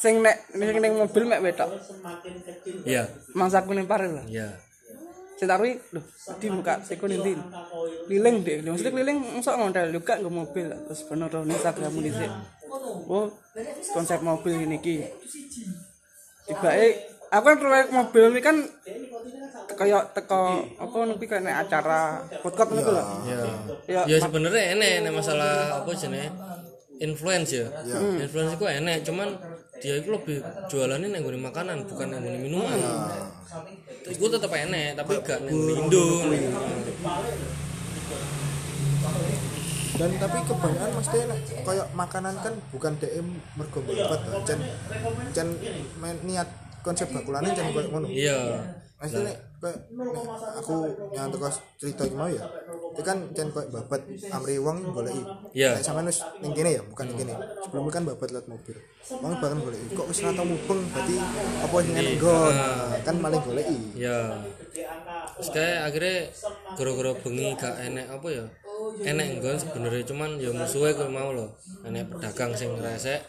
[0.00, 1.68] sing nek ning ning mobil mek wedok.
[2.88, 4.24] Iya, Mangsaku ning paril lah.
[4.24, 4.67] iya.
[5.38, 6.02] Sing taruhi lho,
[6.42, 7.30] di muka siku ninti.
[8.10, 12.32] Liling deh, maksudnya keliling mosok ngondel juga nggo mobil terus bener roh Instagram dhisik.
[13.06, 13.30] Oh,
[13.94, 15.06] konsep mobil ini ki.
[16.50, 16.88] Tibake
[17.30, 18.56] aku kan proyek mobil ini kan
[19.78, 22.00] kayak teko apa nih kayak nek acara
[22.42, 23.06] podcast gitu loh.
[23.22, 23.38] Ya.
[23.86, 26.34] Ya, Ya sebenarnya enek nek masalah apa jenenge
[26.98, 27.66] influence ya.
[28.18, 29.38] Influence itu enek, cuman
[29.78, 32.78] dia itu lebih jualannya nang nggone makanan bukan nang nggone minuman.
[34.08, 36.04] Iku tetep enek, tapi gak nggone Indo.
[39.98, 43.26] dan tapi kebanyakan mesti nek kayak makanan kan bukan DM
[43.58, 43.82] mergo
[45.34, 45.48] jan
[45.98, 46.46] men- niat
[46.86, 48.62] konsep bakulane jan koyo ngono Iya.
[49.02, 49.26] Mesti
[49.58, 50.76] aku
[51.10, 51.48] yang teko
[51.78, 52.46] cerita iki mau ya?
[52.94, 55.22] Itu kan kan koyo babat amri wong goleki
[55.54, 55.78] Iya.
[55.78, 57.34] Kayak sampean wis ning kene ya bukan ning kene.
[57.66, 58.76] Sebelumnya kan babat lewat mobil.
[59.08, 61.16] Wong bahkan goleki kok wis ora tau mubeng berarti
[61.64, 62.54] apa sing enek nggon
[63.02, 64.18] kan maling goleki ya
[65.38, 66.16] terus kayak akhirnya
[66.74, 68.44] gara-gara bengi gak enek apa ya?
[68.98, 71.50] Enek nggon sebenarnya cuman ya musuhnya gue mau loh
[71.86, 73.22] enek pedagang sing resek.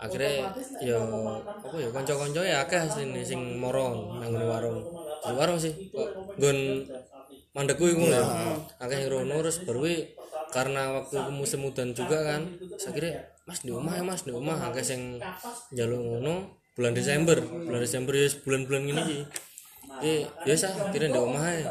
[0.00, 1.00] Akhirnya ya
[1.44, 4.80] apa ya konco-konco ya akeh asline sing moro nang warung
[5.30, 5.72] warung sih?
[5.94, 6.58] Kok nggon
[7.54, 8.22] mandekku iku lho.
[8.82, 9.96] Akeh rono terus baru kuwi
[10.52, 12.44] karena waktu musim udan juga kan
[12.76, 13.10] saya kira
[13.48, 15.22] mas di rumah ya mas di rumah akeh sing
[15.72, 17.38] njaluk ngono bulan Desember.
[17.40, 19.22] Bulan Desember ya bulan-bulan gini sih
[20.02, 21.68] eh biasa kira di rumah ya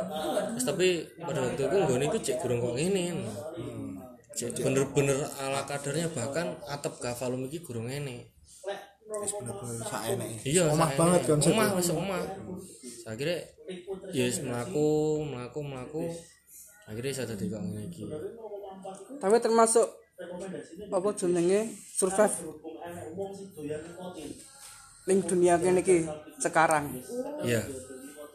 [0.62, 3.12] tapi pada waktu itu gue itu cek kurang kok ini
[4.38, 8.24] cek bener-bener ala kadarnya bahkan atap gavalum iki kurang ini
[9.20, 12.22] wis bener-bener sak eneke iya omah saya banget konsep omah wis omah.
[13.01, 13.36] Saya kira
[14.16, 16.03] ya wis mlaku mlaku mlaku.
[16.88, 18.03] Akhirnya saya tadi kok ngene iki
[19.22, 19.88] tapi termasuk
[20.89, 21.70] apa jenenge?
[21.97, 22.38] Survive.
[25.09, 26.05] Ning dunia kene iki
[26.41, 26.93] sekarang.
[27.45, 27.66] Iya.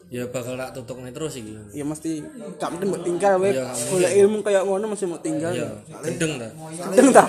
[0.07, 1.51] Ya bakal tak tutup nih terus iki.
[1.75, 2.23] Ya mesti
[2.55, 5.51] gak mungkin mau tinggal we Iya, golek ilmu kayak ngono mesti mau tinggal.
[5.51, 5.67] Iya
[6.03, 6.47] gendeng ta.
[6.91, 7.25] Gendeng ta?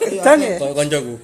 [0.00, 1.14] Dan ya kok koncoku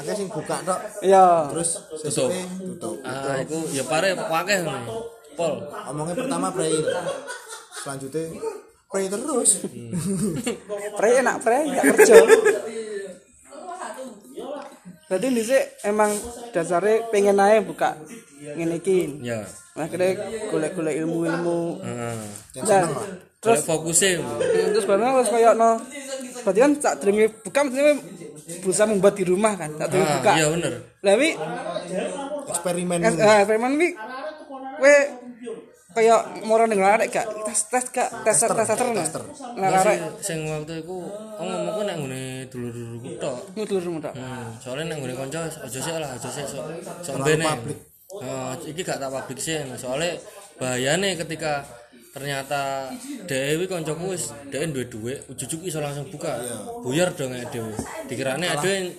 [0.00, 0.80] akeh sing buka tok.
[1.02, 1.50] Iya.
[1.54, 1.70] Terus
[2.02, 2.98] sesuke tutup.
[3.06, 4.58] Ah iku ya pare akeh
[5.38, 5.54] pol.
[5.90, 6.74] Omongnya pertama pray
[7.82, 8.24] selanjutnya
[8.90, 9.50] pray terus.
[10.98, 12.14] Pre enak pre gak kerja.
[15.10, 16.10] Berarti dhisik emang
[16.54, 17.98] dasarnya pengen aja buka
[18.40, 19.20] ngene iki.
[19.20, 19.44] Ya.
[19.74, 20.14] Akhirnya
[20.54, 21.82] golek-golek ilmu-ilmu.
[21.82, 22.18] Heeh.
[22.62, 22.86] Dan
[23.44, 24.10] terus fokusnya
[24.72, 25.70] terus barang terus kayak no
[26.44, 27.94] berarti kan tak dringi buka maksudnya
[28.60, 30.32] berusaha membuat di rumah kan tak dringi ah buka.
[30.36, 30.72] iya bener.
[31.00, 31.28] Tapi
[32.52, 33.88] eksperimen ah preman wi
[34.84, 34.94] we
[35.94, 37.26] kayak moro ning arek gak?
[37.46, 38.10] Tes tes gak?
[38.26, 39.24] Tes tes tes tes.
[39.56, 43.38] Nah Enggak arek sing waktu itu oh ngomongku nek ngene dulur-dulurku tok.
[43.54, 47.46] ngudur muda Hmm, soalnya nek ngene kanca aja sik lah, aja sik sok mbene.
[48.14, 50.14] Oh, iki gak tak publik sih, soalnya
[50.54, 51.66] bahayane ketika
[52.14, 52.88] ternyata
[53.26, 56.38] Dewi koncoku wis dhewe duwe dhuwit, ujug iso langsung buka.
[56.86, 57.74] Buyar dong nek dhewe.
[58.06, 58.94] Dikirane ade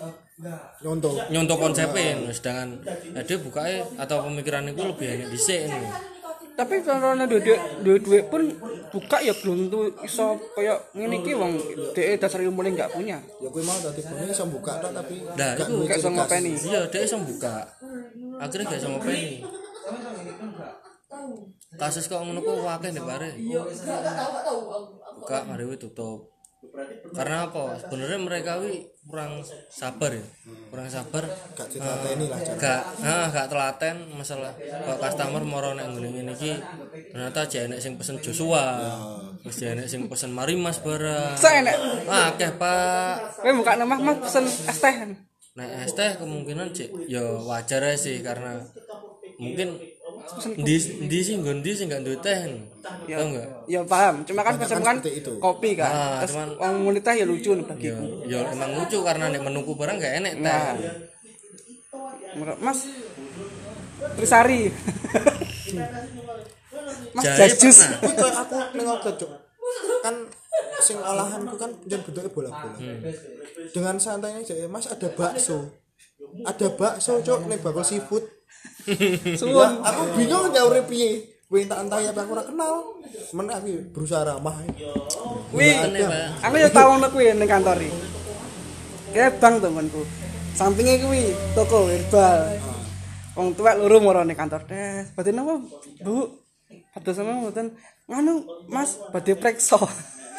[0.84, 2.84] nyontok nyontok konsepin, sedangkan
[3.16, 5.72] ade bukae atau pemikiran iku lebih enak dhisik
[6.56, 7.44] tapi kalau nek duit
[7.84, 8.48] duit duit pun
[8.96, 11.60] buka ya belum tentu iso kayak ngene iki wong
[11.92, 15.52] dhek dasar ilmu gak punya ya kuwi mau tadi kuwi iso buka tok tapi Nah,
[15.60, 17.68] gak iku gak iso ngopeni Iya, dia iso buka.
[18.40, 19.44] Akhirnya gak iso ngopeni.
[21.76, 23.30] Kasus kok ngono kok akeh nek bare.
[25.20, 26.32] Buka mari wis tutup.
[27.16, 27.80] Karena apa?
[27.80, 29.40] Sebenarnya mereka wi kurang
[29.72, 30.26] sabar ya.
[30.68, 31.24] Kurang sabar.
[31.56, 32.58] gak lah Jan.
[32.60, 32.84] Gak,
[33.32, 36.52] gak telaten masalah kalau customer moro nek ngene ngene iki
[37.14, 38.66] ternyata jek enek sing pesen Joshua.
[39.46, 41.38] Terus jek enek sing pesen Marimas barang.
[41.40, 41.78] saya enek
[42.12, 43.40] Ah, akeh, Pak.
[43.40, 44.96] kowe buka nama mas pesen es teh
[45.56, 48.60] Nah, es teh kemungkinan cek ya wajar aja sih karena
[49.40, 49.80] mungkin
[50.58, 52.38] di di sih nggon di sih nggak duwe teh.
[52.82, 53.48] Tahu enggak?
[53.66, 54.98] ya paham cuma kan pesen kan
[55.38, 57.98] kopi kan Ah, terus cuman- wong muni teh ya lucu nih bagi Ya,
[58.28, 60.44] ya emang lucu karena nek menuku barang gak enek teh.
[60.44, 60.74] Nah.
[62.58, 62.80] Mas
[64.16, 64.70] Trisari.
[67.16, 69.32] Mas Jahe koyo aku ning obat Cuk.
[70.04, 70.16] kan
[70.78, 72.78] sing olahanku kan jan bentuknya bola-bola
[73.72, 75.74] dengan santainya aja mas ada bakso
[76.46, 78.22] ada bakso cok nih bakal seafood
[79.40, 79.82] Suwun.
[79.82, 82.74] Aku bingung nyaure piye Kowe tak entah ya aku ora kenal.
[83.32, 84.60] Men aku berusaha ramah.
[85.54, 85.72] Kuwi
[86.42, 88.00] aku ya tau ngono kuwi ning kantor iki.
[89.14, 90.02] Kayak bang temanku.
[90.58, 92.60] Sampinge kuwi toko herbal.
[93.40, 94.66] Wong tuwek loro moro ning kantor.
[94.66, 95.62] Des, badhe napa,
[96.02, 96.44] Bu?
[96.92, 97.72] Padha sama mboten
[98.10, 99.80] nganu, Mas, badhe preksa.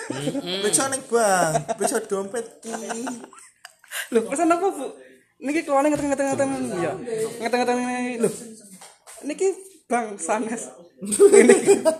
[0.60, 2.72] Periksa ning bang, periksa dompet ki.
[4.12, 5.05] Lho, pesan apa, Bu?
[5.36, 6.92] Niki keluarnya ngeteng-ngeteng ya.
[7.44, 7.78] Ngeteng-ngeteng
[8.24, 8.30] lho.
[9.28, 9.48] Niki
[9.86, 10.72] Bang sanes.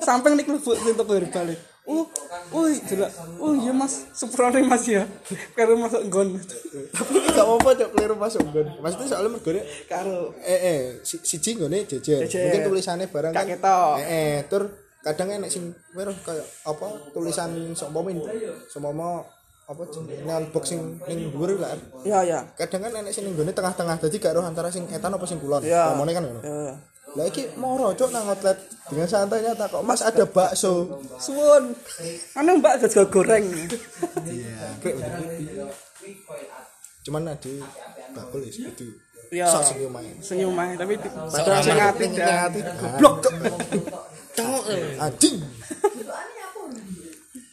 [0.02, 1.54] Samping niki sing toko herbal.
[1.86, 2.02] Oh,
[2.50, 3.14] oh, jelas.
[3.38, 5.06] Oh iya Mas, sepurane Mas ya.
[5.54, 6.34] Karo masuk nggon.
[6.90, 8.82] Tapi gak apa-apa cok keliru masuk nggon.
[8.82, 12.26] Maksudnya soalnya mergone Karo eh eh si siji nggone jejer.
[12.26, 13.46] Mungkin tulisannya barang kan.
[14.02, 14.66] Eh eh tur
[15.06, 18.10] kadang enek sing weruh kayak apa tulisan seumpama
[18.66, 19.22] seumpama
[19.66, 21.74] apa jenenge neon box sing ning dhuwur lah.
[22.06, 22.46] Ya ya.
[22.54, 25.58] Kadang kan enek sing ning tengah-tengah dadi gak roh antara sing etan apa sing kulon.
[25.66, 25.90] Ya.
[25.90, 26.40] Ngomongnya kan ngono.
[26.46, 26.78] Ya.
[27.18, 28.54] Lah iki moro cok nang outlet
[28.86, 31.02] dengan santainya tak kok Mas ada bakso.
[31.18, 31.74] Suwun.
[32.38, 33.42] Anu Mbak gak goreng.
[33.42, 33.80] Udah
[37.02, 37.52] Cuman ada
[38.14, 38.86] bakul ya itu.
[39.34, 39.50] Ya.
[39.50, 40.14] Sok senyum aja.
[40.22, 43.26] Senyum ae tapi padahal sing ati hati goblok.
[44.38, 44.62] Cowok.
[45.02, 45.42] Anjing.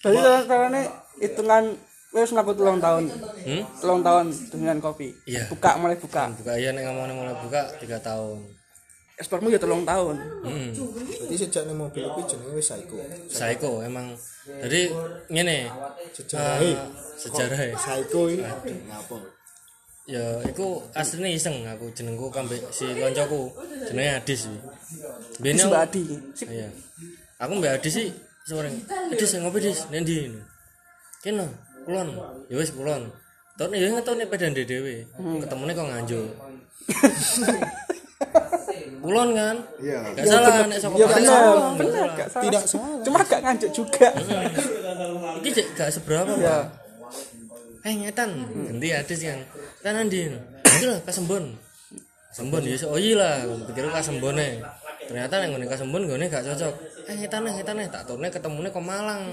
[0.04, 0.82] Jadi carane
[1.18, 1.74] hitungan
[2.14, 3.10] wis ngaku telung tahun.
[3.44, 3.62] Hmm?
[3.82, 5.10] Telung tahun dengan kopi.
[5.26, 5.50] Iya.
[5.50, 6.30] Buka mulai buka.
[6.30, 8.38] buka iya nek ngomongnya mulai buka tiga tahun
[9.14, 10.18] Ekspormu ya telung tahun.
[10.42, 10.70] hmm.
[11.30, 12.98] Jadi sejak nih mobil kuwi jenenge wis Saiko.
[13.30, 14.14] Saiko emang
[14.62, 14.90] jadi
[15.30, 15.70] ngene
[16.14, 16.78] Sejarah eh,
[17.18, 18.42] sejarah Saiko iki
[18.90, 19.18] ngapa?
[20.04, 23.56] ya iku aslinya iseng aku jenengku kambek si koncoku
[23.88, 26.04] jenenge Adis aku- Mbak Adi.
[26.44, 26.68] Iya
[27.40, 28.08] aku mbak Adis sih
[28.44, 28.68] sore
[29.14, 30.28] Adis ngopi dis nendi
[31.24, 31.48] kena
[31.86, 32.08] kulon.
[32.50, 33.12] Ya wis kulon.
[33.54, 35.06] Tahun ya ngetone pedan dhewe
[35.42, 36.28] ketemune kok nganjuk.
[39.04, 39.56] Kulon kan?
[39.84, 40.00] Iya.
[40.16, 41.44] gak salah nek saka Ya benar,
[41.76, 42.16] benar, salah.
[42.16, 42.44] gak salah.
[42.48, 43.00] Tidak salah.
[43.04, 44.08] Cuma gak nganjuk juga.
[45.44, 46.64] iki cek gak seberapa Ya.
[46.64, 46.66] Pak?
[47.84, 49.40] Eh ngetan ganti Adis kan
[49.84, 50.32] kan andi?
[50.64, 51.52] Itu lah kasembon.
[52.32, 53.36] Kasembon ya oh iya lah.
[53.68, 54.64] Pikir kasembone.
[55.04, 56.74] Ternyata yang ngene kasembon gone gak cocok.
[57.12, 59.28] Eh ngetan ngetan tak turune ketemune kok Malang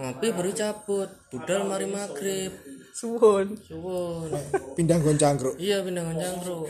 [0.00, 2.52] ngopi baru cabut budal mari maghrib
[2.90, 3.54] Suwun.
[3.60, 4.32] suwun
[4.74, 5.54] Pindah gon cangkruk.
[5.60, 6.64] iya pindah goncang bro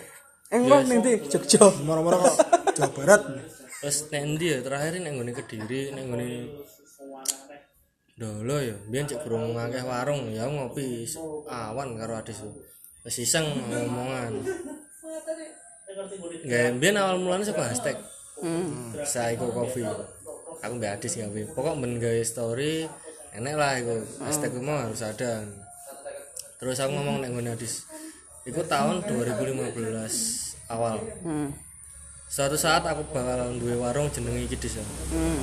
[0.51, 1.63] Enggak ndi Jogja.
[1.87, 2.37] Moro-moro kok
[2.75, 3.23] Jawa Barat.
[3.81, 6.29] terus endi ya terakhir nek ngene kediri nek ngene
[8.21, 11.09] Dolo ya, biyen cek burung ngakeh warung ya ngopi
[11.49, 12.45] awan karo adis.
[13.01, 14.45] Wis iseng ngomongan.
[16.45, 17.97] Gak biyen awal mulanya saka hashtag
[18.41, 18.97] Hmm.
[19.05, 19.85] Saiko Coffee.
[20.61, 21.41] Aku mbak adis gawe.
[21.53, 22.89] Pokok men gawe story
[23.37, 23.97] enek lah iku.
[24.23, 25.45] Hashtag mau harus ada.
[26.61, 27.89] Terus aku ngomong nek ngene adis.
[28.45, 31.01] Iku tahun 2015 awal.
[31.25, 31.49] Hmm.
[32.31, 34.79] Suatu saat aku bakal duwe warung jenenge iki Dis.
[34.79, 34.85] ya.
[34.85, 35.41] Hmm.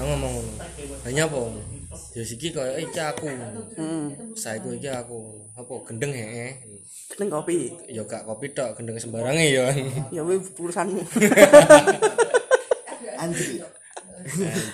[0.00, 0.52] Aku ngomong ngono.
[1.04, 1.40] Hanya apa?
[2.16, 3.28] Ya siki koyo iki aku.
[3.76, 4.14] Hmm.
[4.38, 5.50] Saiko iki aku.
[5.58, 6.54] Apa gendeng heeh.
[7.18, 7.74] Ning kopi.
[7.90, 9.66] Ya gak kopi tok, gendeng sembarange ya.
[10.14, 11.00] Ya wis urusanmu.
[13.20, 13.60] Antri.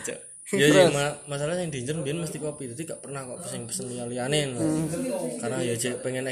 [0.07, 0.19] Cok.
[0.55, 2.71] Ya ya ma- masalah yang diincer biyen mesti kopi.
[2.71, 4.55] Jadi gak pernah kok pesen pesen liya-liyane.
[4.55, 4.63] lho.
[5.43, 6.23] Karena ya cek pengen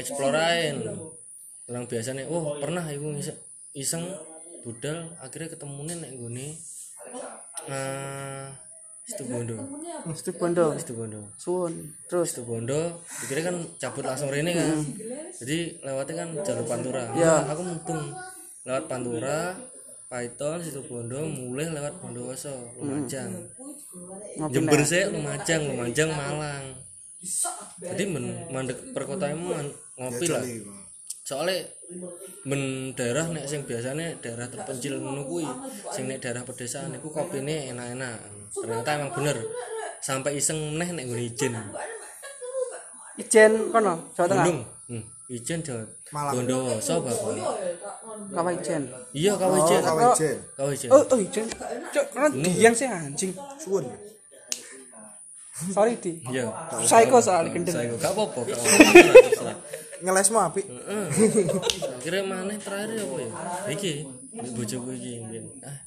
[0.79, 1.19] lho.
[1.67, 3.35] Orang biasanya, oh pernah ngise-
[3.75, 4.07] iseng
[4.63, 6.47] budal akhirnya ketemune nek nggone
[7.67, 8.47] eh
[9.05, 9.53] Situ Bondo.
[10.09, 10.73] Mesti bondo.
[10.81, 11.19] Situ Bondo.
[11.37, 11.73] Suwun.
[12.09, 14.81] Terus Situ Bondo, pikirnya kan cabut langsung rene kan.
[15.37, 17.13] Jadi lewatnya kan jalur Pantura.
[17.13, 17.45] Ya.
[17.45, 18.01] Aku mutung
[18.65, 19.53] lewat Pantura,
[20.05, 23.33] Python, Situ Bondo, mulai lewat Bondowoso, Lumajang.
[24.37, 26.63] ngopi Jember sih Lumajang, Lumajang Malang.
[27.81, 29.33] Jadi men mandek perkotaan
[29.97, 30.45] ngopi lah.
[31.25, 31.65] Soalnya
[32.45, 35.49] men daerah nek sing biasanya daerah terpencil ngono kuwi,
[35.89, 38.17] sing nek daerah pedesaan niku kopine enak-enak.
[38.53, 39.37] Ternyata emang bener.
[40.05, 41.57] Sampai iseng meneh nek nggone ijen.
[43.17, 44.45] Ijen kono, Jawa Tengah.
[44.45, 44.74] Bandung.
[45.29, 45.59] Ijen.
[46.13, 47.33] Bondowoso Bapak.
[48.29, 48.83] Kawah ijen.
[49.09, 49.81] Iya kawah ijen.
[49.81, 50.37] Kawijen.
[50.53, 50.89] Kawah ijen.
[50.93, 51.45] Oh, oh ijen.
[51.89, 53.33] Cok, kan diang sih anjing.
[53.57, 53.89] Suwun.
[55.73, 56.21] Sorry di.
[56.29, 56.51] Iya.
[56.85, 57.73] Psycho soal gendeng.
[57.73, 58.45] Saya gak apa-apa.
[58.45, 59.53] apa-apa.
[60.03, 60.65] Ngelesmu apik.
[60.67, 61.05] Heeh.
[62.03, 63.29] Kira mana terakhir apa ya?
[63.73, 63.93] Iki,
[64.53, 65.25] bojoku iki.
[65.65, 65.77] Ah,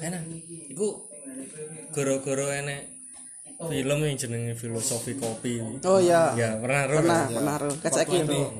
[0.00, 0.22] enak.
[0.72, 1.10] Iku
[1.92, 2.97] goro-goro enek
[3.58, 5.58] film yang jenenge filosofi kopi.
[5.82, 6.30] Oh ya.
[6.38, 7.02] Ya, pernah ro.
[7.02, 7.70] Pernah, pernah ro.
[7.82, 8.54] Kacak iki bro.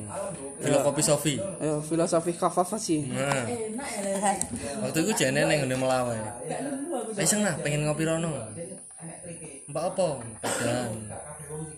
[0.59, 1.35] Filosofi Sofi.
[1.39, 3.07] Ayo filosofi kafafa sih.
[3.07, 3.47] Nah.
[4.83, 6.19] Waktu itu jane neng ngene melawe.
[7.15, 8.27] Lah iseng nah pengen ngopi rono.
[9.71, 10.19] Mbak apa?
[10.43, 10.91] Pedan.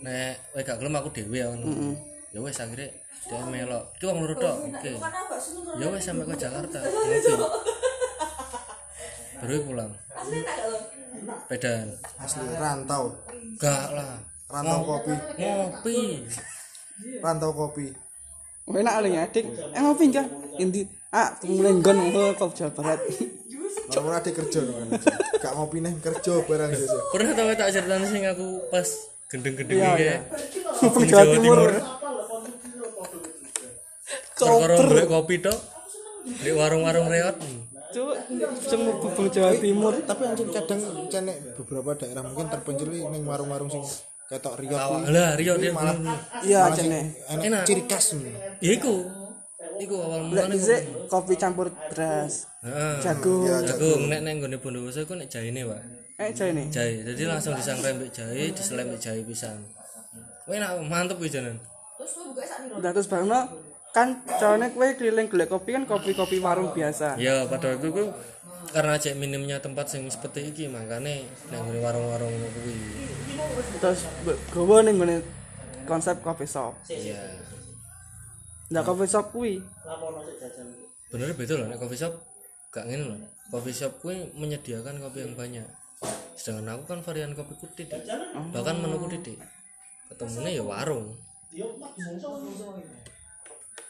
[0.02, 1.94] Nek kowe gak gelem aku dhewe ya ngono.
[2.34, 2.90] Ya wis akhirnya
[3.30, 3.86] dia melok.
[4.02, 4.66] Iki wong loro tok.
[4.66, 4.98] Oke.
[5.78, 6.82] Ya wis sampai ke Jakarta.
[9.46, 9.94] Baru pulang.
[11.50, 11.88] Pedan.
[12.22, 13.16] Asli rantau.
[13.58, 14.20] Gak lah.
[14.52, 15.14] Rantau kopi.
[15.40, 16.00] Ngopi.
[17.24, 17.86] Rantau kopi.
[18.72, 19.46] Enak ali adik.
[19.76, 20.28] Eh ngopi enggak?
[20.62, 20.82] Inti
[21.12, 23.00] ah mulai nggon oh, kok Jawa Barat.
[23.92, 24.88] Moro ada kerja kan.
[25.42, 26.88] Gak ngopi neh kerja barang sih.
[27.12, 28.88] Pernah tau tak ceritain sing aku pas
[29.32, 30.04] gendeng-gendeng Iya, iki.
[30.04, 30.18] iya.
[30.92, 31.60] Di Jawa Timur.
[34.42, 35.60] Perkara kopi tok.
[36.22, 37.36] Di warung-warung reot.
[37.92, 38.16] Cuk,
[38.62, 39.94] sing mubeng Jawa Timur.
[40.02, 43.84] Tapi anjing kadang cenek beberapa daerah mungkin terpencil ning warung-warung sing
[44.32, 45.12] ketok Awak kuwi.
[45.12, 45.96] lah Rio dia malah
[46.40, 47.12] Iya, jene.
[47.28, 48.32] enak ciri khas nih.
[48.64, 49.04] Ya iku.
[49.76, 50.56] Iku awal mulane.
[51.10, 52.48] kopi campur beras.
[52.64, 53.02] Heeh.
[53.04, 53.44] Jagung.
[53.50, 55.82] Aku nek nek nggone Bondowoso iku nek jahine, Pak.
[56.22, 56.68] Eh jahe nih.
[56.72, 57.02] Jahe.
[57.04, 59.58] Jadi langsung disangrai mbek jahe, diselem mbek jahe pisan.
[60.48, 61.58] Kowe enak mantep kuwi janan.
[62.78, 63.28] Udah terus bareng
[63.92, 67.20] kan caranya kue keliling golek kopi kan kopi-kopi warung biasa.
[67.20, 68.06] Ya pada waktu itu
[68.72, 72.76] karena cek minimnya tempat sing seperti iki makane nek nggone warung-warung kuwi.
[73.84, 74.08] Terus
[74.56, 75.20] gowo ning ngene
[75.84, 76.74] konsep coffee shop.
[76.88, 77.20] Iya.
[78.72, 79.60] Nah coffee shop kuwi
[81.12, 82.16] Bener betul loh coffee shop
[82.72, 83.20] gak ngene loh.
[83.52, 85.68] Coffee shop kuwi menyediakan kopi yang banyak.
[86.42, 88.02] sedangkan aku kan varian kopiku titik
[88.50, 89.38] bahkan menuku titik
[90.10, 91.14] ketemunya ya warung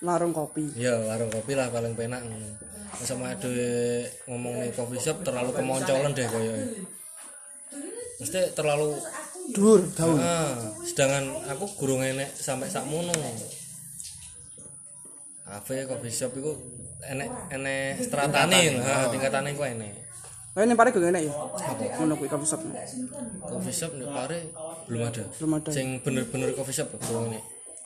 [0.02, 0.66] Warung kopi.
[0.74, 2.26] ya warung kopi lah paling penak
[2.98, 3.50] sama ada
[4.26, 6.54] ngomong nih coffee shop terlalu kemoncolan deh koyo
[8.18, 8.98] mesti terlalu
[9.54, 10.18] Dur, gaul.
[10.22, 10.54] ah,
[10.86, 13.14] sedangkan aku gurung enek sampai sakmono
[15.46, 16.50] kafe coffee shop itu
[17.06, 19.94] enek enek stratane nah, tingkatane ku enek
[20.52, 21.34] Kayak ini pare gak enak ya?
[21.96, 22.60] Ngono kuwi kopi shop.
[23.40, 24.52] coffee shop nih pare
[24.84, 25.70] belum ada Belum ada.
[25.72, 27.40] sing bener-bener coffee shop belum ini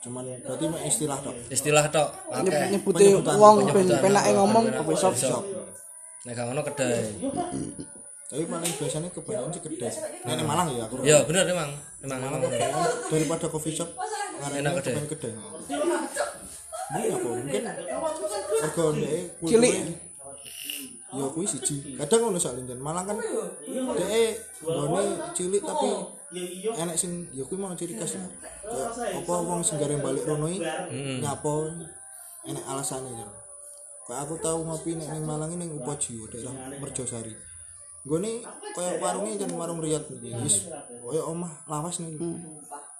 [0.06, 1.34] cuman berarti mah istilah tok.
[1.50, 2.78] Istilah tok akeh.
[2.78, 5.42] nyebuti wong ben penake ngomong kopi shop.
[6.22, 7.10] nek gak ngono kedai.
[8.26, 9.90] Tapi paling biasanya kebanyakan sih kedai.
[10.26, 11.74] Nenek Malang ya aku ya bener emang
[12.06, 12.42] emang emang
[13.10, 13.90] daripada coffee shop
[14.46, 15.06] Enak kedai.
[15.10, 15.34] kedai.
[16.86, 19.74] Mungkin apa mungkin harga ndek Cilik.
[21.18, 21.98] ya kuwi siji.
[21.98, 25.02] Kadang ngono sak Malang kan dhek nggone
[25.34, 25.90] cilik tapi
[26.76, 28.26] enek sing ya kuwi mau ciri khasnya
[28.66, 30.62] Kayak apa wong sing gareng balik rono iki?
[31.22, 31.70] Nyapo
[32.46, 33.28] enek alasane ya.
[34.06, 37.34] Kayak aku tahu ngopi nek ning Malang ini ning Upojiwo daerah Merjosari.
[38.06, 38.42] Gone
[38.74, 40.30] kaya warungnya jan warung Riyad iki.
[40.42, 40.70] Wis
[41.02, 42.14] kaya omah lawas nih.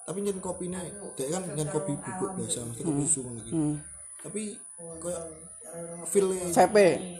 [0.07, 0.79] Tapi jan kopine
[1.19, 3.51] dek kan jan kopi bubuk biasa mesti kopi susu ngono iki.
[4.23, 4.41] Tapi
[5.03, 5.19] kaya
[6.07, 6.77] feel VP.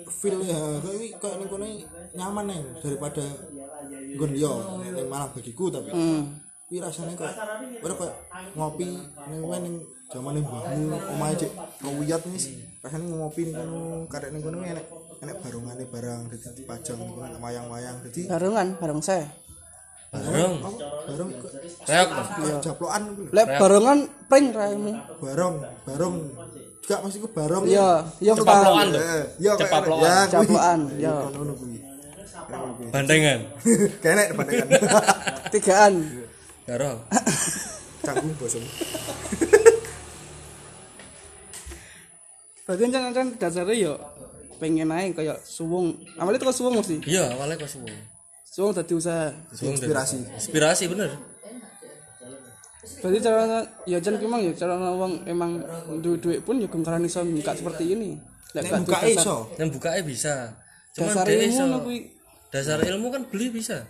[0.07, 1.68] feel ya kaya kaya ning kono
[2.14, 3.24] nyaman nih daripada
[4.16, 5.91] nggon yo ning Malang bagiku tapi.
[6.68, 7.32] Kuwi rasane kok
[7.80, 8.12] ora kaya
[8.53, 8.88] ngopi
[9.32, 9.76] ning kowe ning
[10.08, 12.45] jamane mbahmu omahe cek kewiyat wis
[12.84, 14.84] rasane ngopi ning kono karek ning kono enek
[15.18, 19.28] enek barungane barang dadi dipajang ning kono wayang-wayang dadi Barengan bareng saya.
[20.08, 20.76] bareng kok
[21.08, 21.30] reok
[21.84, 22.08] kayak
[22.64, 23.24] japlokan lho.
[23.32, 24.91] Lek barengan pring raimu.
[25.20, 25.55] barong
[25.88, 26.16] barong
[26.80, 27.89] juga mesti ku barong Iya,
[28.24, 28.95] iya Cepaplokan paham.
[28.95, 29.03] tuh.
[29.03, 30.16] Eh, iya ya
[30.95, 31.16] ya.
[31.32, 31.76] ngono kuwi
[32.89, 33.39] bandengan
[34.04, 34.70] kenek bandingan
[35.54, 35.93] Tigaan.
[36.68, 37.00] karo
[38.06, 38.64] canggung bosem
[42.68, 43.93] Berarti kan kan dasarnya yo
[44.60, 45.95] pengen naik kayak suwung.
[46.20, 47.00] Awalnya tuh suwung mesti.
[47.08, 47.95] iya awalnya kok semua
[48.43, 49.32] Suwung tadi usaha.
[49.56, 51.16] inspirasi inspirasi bener
[52.98, 55.64] Berarti cara ya jan memang ya cara wong emang
[56.02, 58.20] duit duit pun ya gengkaran iso buka seperti ini.
[58.52, 60.36] Lek nek gak buka iso yang bukanya bisa
[60.91, 61.66] cuman ilmu iso.
[62.52, 63.84] Dasar ilmu kan beli bisa.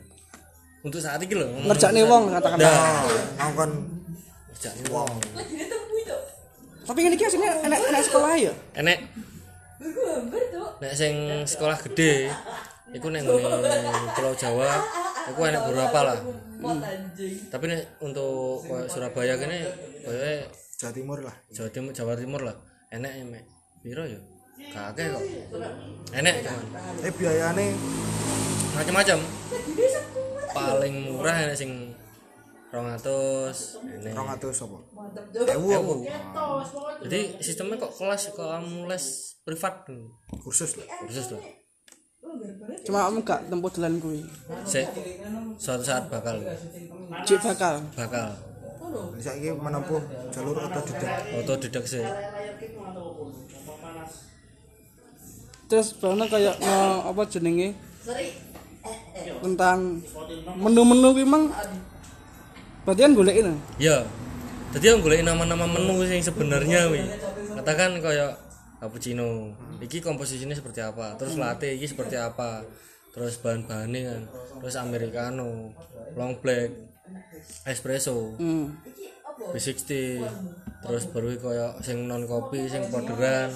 [0.85, 1.49] Untuk saat ini loh.
[1.67, 2.57] Ngerjakne wong katakan.
[2.61, 3.03] Dah.
[3.41, 3.71] aku kan
[4.53, 5.11] ngerjakne wong.
[6.87, 8.53] Tapi ini ki asline enak enak sekolah ya.
[8.79, 8.97] enek.
[10.79, 12.31] Nek sing sekolah gede
[12.95, 13.73] iku nek nggone
[14.15, 14.79] Pulau Jawa
[15.33, 16.17] iku enek beberapa lah.
[17.51, 19.67] Tapi nek untuk Surabaya kene
[20.05, 20.47] koyo
[20.77, 21.35] Jawa Timur lah.
[21.51, 22.55] Jawa Timur Jawa Timur lah.
[22.93, 23.43] Enek emek.
[23.83, 25.23] Piro ya kakek kok.
[26.15, 26.65] Enek cuman
[27.03, 27.65] eh biayane
[28.77, 29.19] macam-macam
[30.53, 31.71] paling murah enek sing
[32.71, 34.77] 200 enek 200 apa?
[35.55, 35.67] Ewu.
[35.71, 35.95] Ewu.
[37.07, 39.05] jadi sistemnya kok kelas kok kamu les
[39.47, 39.87] privat?
[40.43, 40.87] Kursus lah.
[41.07, 41.43] Khusus lah.
[42.83, 44.21] Cuma kamu gak tempuh jalan kuwi.
[44.67, 44.87] Sik,
[45.55, 46.43] suatu saat bakal.
[47.23, 47.79] Cik bakal.
[47.95, 48.35] bakal.
[49.19, 49.99] Saya ini menempuh
[50.31, 51.11] jalur otodidak.
[51.39, 52.03] Otodidak sih
[55.67, 56.79] Terus bana kayak nge
[57.11, 57.69] apa jenenge?
[59.43, 59.99] Tentang
[60.55, 61.51] menu-menu kuwi mang.
[62.87, 63.53] Berarti kan ini?
[63.77, 64.07] Ya
[64.77, 67.01] jadi yang golek nama-nama menu yang sebenarnya wi
[67.55, 68.35] katakan kayak
[68.83, 69.55] cappuccino.
[69.79, 71.15] Iki komposisinya seperti apa?
[71.15, 72.67] Terus latte iki seperti apa?
[73.15, 74.21] Terus bahan-bahannya kan.
[74.61, 75.71] Terus americano
[76.19, 76.75] long black
[77.63, 78.35] espresso.
[78.35, 78.75] Hmm.
[79.37, 79.91] B60
[80.77, 83.49] terus baru koyo sing non kopi sing poderan.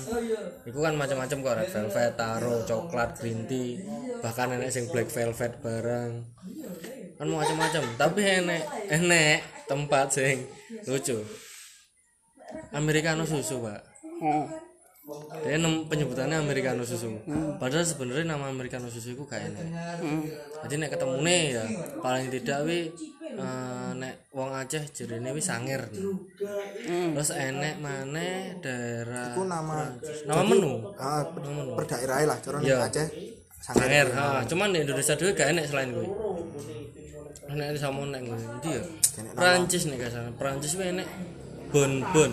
[0.66, 3.82] Iku kan macam-macam kok red velvet taro coklat green tea.
[4.22, 6.12] Bahkan enek sing black velvet barang
[7.18, 7.84] kan macam-macam.
[7.98, 10.46] Tapi enek enek tempat sing
[10.90, 11.22] lucu.
[12.76, 13.82] Americano susu pak.
[15.42, 17.18] Dia nem penyebutannya americano susu.
[17.58, 19.66] Padahal sebenarnya nama americano susu itu gak enek.
[20.68, 21.66] Jadi nek ketemu nih ya
[22.00, 22.94] paling tidak wi
[23.38, 29.92] eh, nek wong Aceh jerene wi sangir terus enek mana daerah itu nama
[30.28, 30.72] nama menu?
[30.96, 31.42] Ah, per,
[31.76, 32.88] per daerah lah cara Iya.
[32.88, 33.08] Aceh
[33.62, 34.08] sangir.
[34.16, 36.08] Ha cuman di Indonesia dhewe gak enek selain gue
[37.52, 38.84] enek sama nek gue ndi ya?
[39.36, 40.32] Prancis nek gak salah.
[40.40, 41.08] Prancis enek
[41.72, 42.32] bon bon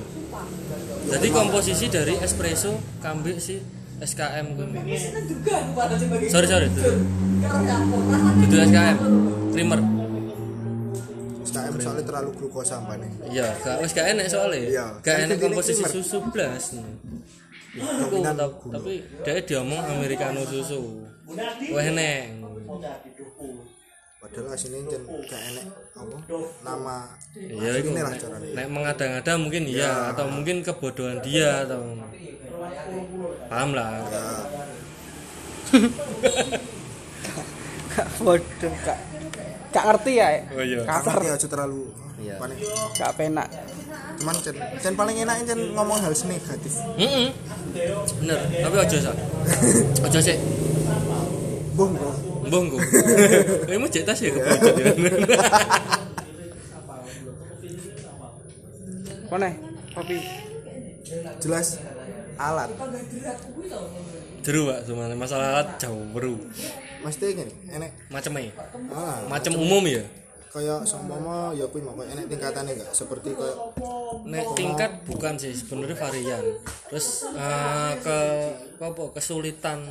[1.11, 3.59] jadi komposisi dari espresso kambing si
[3.99, 4.67] SKM gue
[6.31, 6.67] sorry sorry.
[6.71, 6.83] Itu
[8.47, 8.97] itu SKM
[9.51, 9.81] creamer
[11.67, 13.11] SKM soalnya terlalu glukosa nih.
[13.35, 14.61] Iya gak wis gak enek soalnya.
[14.63, 14.87] Iya.
[15.03, 16.79] gak intinya komposisi susu blas.
[17.79, 18.33] Gula.
[18.35, 21.03] tapi dia diomong americano susu.
[21.75, 22.39] Wah enek.
[24.19, 25.67] Padahal aslinya jen gak enek
[25.99, 26.17] apa
[26.63, 26.97] nama
[27.35, 28.51] ya itu lah nek, caranya.
[28.55, 31.99] Nek mengada-ngada mungkin iya atau mungkin kebodohan dia atau
[33.51, 34.03] paham lah.
[37.99, 39.18] Gak bodoh, gak
[39.69, 40.29] gak ngerti ya.
[40.53, 40.81] Oh, iya.
[40.85, 41.89] Kasar, aja terlalu
[42.19, 42.35] Iya.
[42.43, 42.59] paling
[42.99, 43.49] gak penak.
[44.19, 47.31] cuman jen, jen paling enak jen ngomong hal negatif Mm
[48.19, 49.15] bener tapi ojo sa
[50.11, 50.35] ojo sih
[51.79, 52.15] boh boh
[52.49, 52.79] Mbah engko.
[53.69, 54.41] Kamu cek tas ya ya.
[59.29, 59.53] Mana?
[59.93, 60.17] Kopi.
[61.39, 61.67] Jelas
[62.37, 62.71] alat
[64.39, 66.39] Jeru Pak, cuma masalah alat jauh beru.
[66.99, 68.51] mesti gini enek Macamnya.
[68.91, 70.03] ah Macam umum ya.
[70.49, 73.57] kayak seumpama ya kuwi mau enek tingkatannya enggak seperti kayak
[74.25, 76.45] Nek tingkat bukan sih sebenarnya varian.
[76.89, 78.19] Terus eh, ke
[78.81, 79.85] apa kesulitan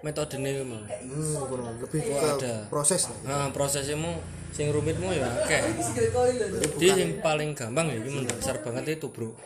[0.00, 0.82] metode ini memang.
[0.88, 2.54] hmm, kurang lebih ke ada.
[2.72, 3.18] proses lah.
[3.26, 4.20] Nah, prosesmu
[4.50, 5.62] sing rumitmu ya akeh.
[6.80, 9.36] Jadi yang paling gampang ya iki mendasar banget itu, Bro.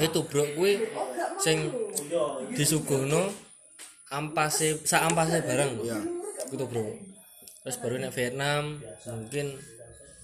[0.00, 0.88] Itu, Bro, kuwi
[1.42, 1.68] sing
[2.56, 3.28] disuguhno
[4.08, 5.72] ampase sak ampase barang.
[5.84, 5.98] Iya.
[6.48, 6.96] Gitu, Bro.
[7.66, 8.78] Terus baru nek Vietnam
[9.10, 9.58] mungkin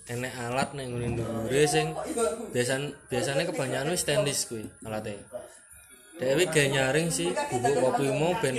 [0.07, 1.95] enek alat ning ngene ndure sing
[2.55, 5.19] biasan biasanya kebanyakan wis stainless kuwi alatnya.
[6.23, 8.55] Dewi gak nyaring sih bubuk kopi mau ben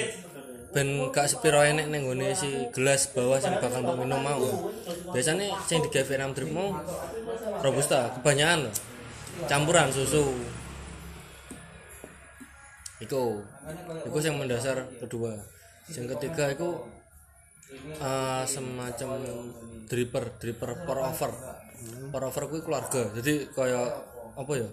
[0.74, 4.74] ben gak sepiro enek ning nggone si gelas bawah sing bakal mbok minum mau.
[5.14, 6.74] Biasanya sing digawe Vietnam drip mau
[7.62, 8.76] robusta kebanyakan loh.
[9.46, 10.34] Campuran susu.
[13.06, 13.46] Iku.
[14.10, 15.38] Iku yang mendasar kedua.
[15.94, 16.90] Yang ketiga iku
[18.02, 19.10] eh, semacam
[19.86, 21.32] dripper, dripper pour over.
[22.10, 23.14] Pour over kuwi keluarga.
[23.14, 23.94] Jadi kaya
[24.34, 24.70] apa ya?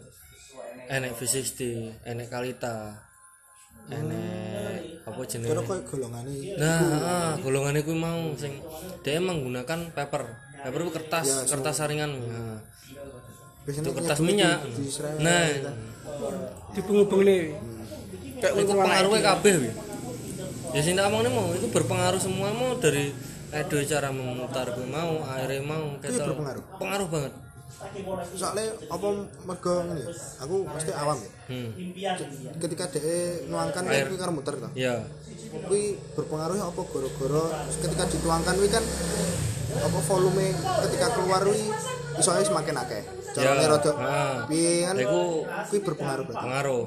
[0.90, 1.60] Enek V60,
[2.08, 3.09] enek Kalita.
[3.90, 5.50] Enek apa jenenge?
[5.50, 8.54] kira kayak golongan ini Nah, ah, golongan itu mau sing
[9.02, 10.22] dia menggunakan paper.
[10.60, 12.10] Paper itu kertas, kertas saringan.
[12.20, 12.60] Nah,
[13.66, 14.60] itu kertas minyak.
[14.76, 15.44] di, di Nah,
[16.76, 17.42] Dibungu-bungu nih.
[18.40, 19.54] Kayak itu pengaruhnya kabeh.
[20.70, 23.10] Ya sing tak omongnya mau itu berpengaruh semua mau dari
[23.50, 26.30] edo cara memutar kuwi mau, airnya mau, ketel.
[26.30, 26.62] berpengaruh?
[26.78, 27.32] Pengaruh banget.
[28.34, 29.06] Soalnya apa
[29.46, 30.08] mergo ini ya?
[30.42, 31.30] Aku mesti awam ya.
[31.50, 31.70] Hmm.
[32.58, 35.02] ketika dia nuangkan kan kuwi karo muter kan Ya.
[35.66, 37.44] kuwi berpengaruh apa gara-gara?
[37.82, 38.84] Ketika dituangkan kuwi kan
[39.70, 40.48] apa volume
[40.88, 41.62] ketika keluar kuwi
[42.18, 43.02] isoe semakin akeh.
[43.30, 43.70] Carane Ya.
[43.70, 43.92] rada
[44.46, 44.94] piye kan?
[45.70, 46.84] Kuwi berpengaruh pengaruh.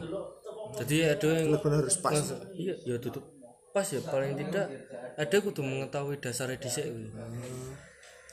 [0.73, 2.17] Jadi ada yang benar harus pas.
[2.57, 3.23] Iya, ya tutup
[3.73, 4.69] pas ya paling tidak
[5.17, 7.09] ada kudu mengetahui dasarnya dhisik kuwi.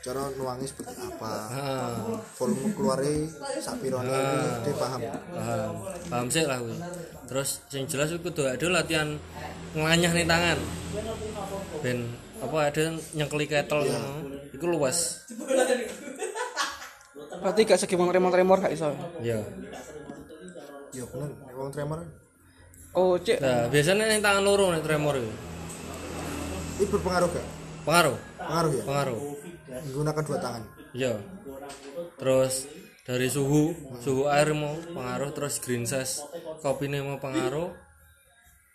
[0.00, 1.32] Cara nuangi seperti apa?
[1.52, 1.96] Ah.
[2.40, 3.28] volume keluarnya
[3.60, 4.08] sapirone
[4.64, 5.00] dia paham?
[5.36, 5.72] Paham.
[6.08, 6.76] Paham sih lah kuwi
[7.28, 9.20] terus yang jelas itu kudu ada latihan
[9.76, 10.58] nganyah nih tangan.
[11.84, 12.08] Ben
[12.40, 14.10] apa ada nyengkeli kettle ngono.
[14.56, 15.28] Iku luas
[17.40, 18.92] Berarti gak segi remor-remor gak iso.
[19.20, 19.36] ya
[20.96, 21.30] ya bener.
[21.54, 22.02] Wong tremor.
[22.90, 23.38] Oh, cek.
[23.38, 25.30] nah biasanya nih tangan loro nih tremor itu
[26.80, 27.46] ini berpengaruh gak?
[27.84, 28.16] Pengaruh.
[28.40, 28.82] Pengaruh ya?
[28.88, 29.20] Pengaruh
[29.70, 30.62] menggunakan dua tangan.
[30.90, 31.14] Ya
[32.18, 32.66] terus
[33.06, 36.26] dari suhu suhu air mau pengaruh terus green size.
[36.60, 37.70] Kopinya mau pengaruh.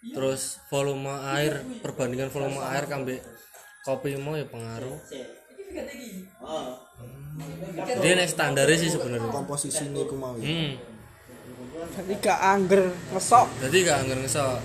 [0.06, 3.26] Terus volume air perbandingan volume air kambek
[3.86, 4.98] kopi mau ya pengaruh.
[8.02, 9.30] Dia nek standarnya sih sebenarnya.
[9.30, 10.46] Komposisi ini aku mau ya.
[10.48, 10.72] Hmm.
[11.76, 12.82] Berarti gak angger
[13.14, 13.48] ngesok.
[13.62, 14.58] jadi gak anggar ngesok.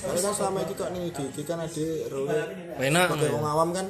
[0.00, 2.36] Kan selama ini kok nih di iki kan ada role
[2.80, 3.06] enak.
[3.10, 3.86] sebagai wong awam kan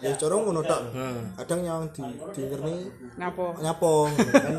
[0.00, 0.80] ya corong ngono tok.
[0.90, 1.32] Hmm.
[1.36, 2.00] kadang yang di
[2.32, 2.74] di ngerni
[3.16, 3.52] Napa?
[3.58, 4.54] nyapong kan.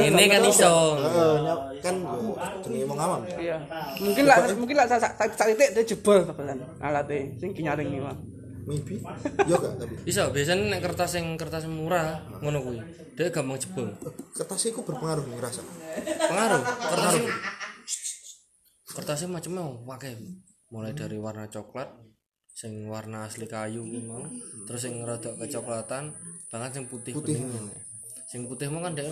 [0.00, 0.72] Ini kan iso.
[0.96, 1.94] Heeh, nyap- kan
[2.64, 3.20] jenenge wong awam.
[3.26, 3.56] Iya.
[4.00, 8.00] Mungkin lah mungkin lah saat saat titik dia jebol babalan alatnya sing kinyaring iki,
[8.64, 8.96] maybe.
[9.44, 9.94] Yo gak tapi?
[10.04, 12.78] Iso biasanya nek kertas yang kertas murah ngono kuwi.
[13.16, 13.92] Dia gampang jebol.
[14.32, 15.60] Kertas iku berpengaruh nih ngerasa
[16.20, 17.14] pengaruh kertas
[18.90, 20.18] kertasnya macamnya pakai
[20.70, 21.86] mulai dari warna coklat
[22.60, 24.20] sing warna asli kayu kuwi mau.
[24.68, 26.12] terus sing rada kecoklatan
[26.52, 27.40] banget sing putih putih.
[28.28, 29.08] sing putih mau kan dia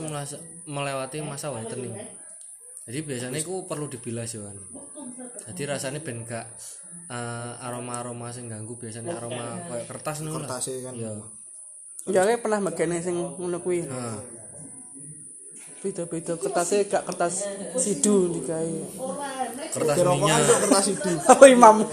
[0.69, 1.97] melewati masa whitening
[2.89, 4.57] jadi biasanya itu perlu dibilas ya kan.
[5.53, 6.49] Jadi rasanya ben gak
[7.61, 10.95] aroma aroma sing ganggu biasanya aroma kayak kertas nih lah kertasnya kan.
[10.97, 11.13] Ya
[12.09, 13.85] Ya pernah magene sing ngono kuwi.
[13.85, 14.17] nah.
[15.85, 17.45] Beda-beda kertasnya gak kertas
[17.77, 18.81] sidu digawe.
[19.69, 20.41] kertas minyak.
[20.41, 21.85] kan kertas itu Oh imam.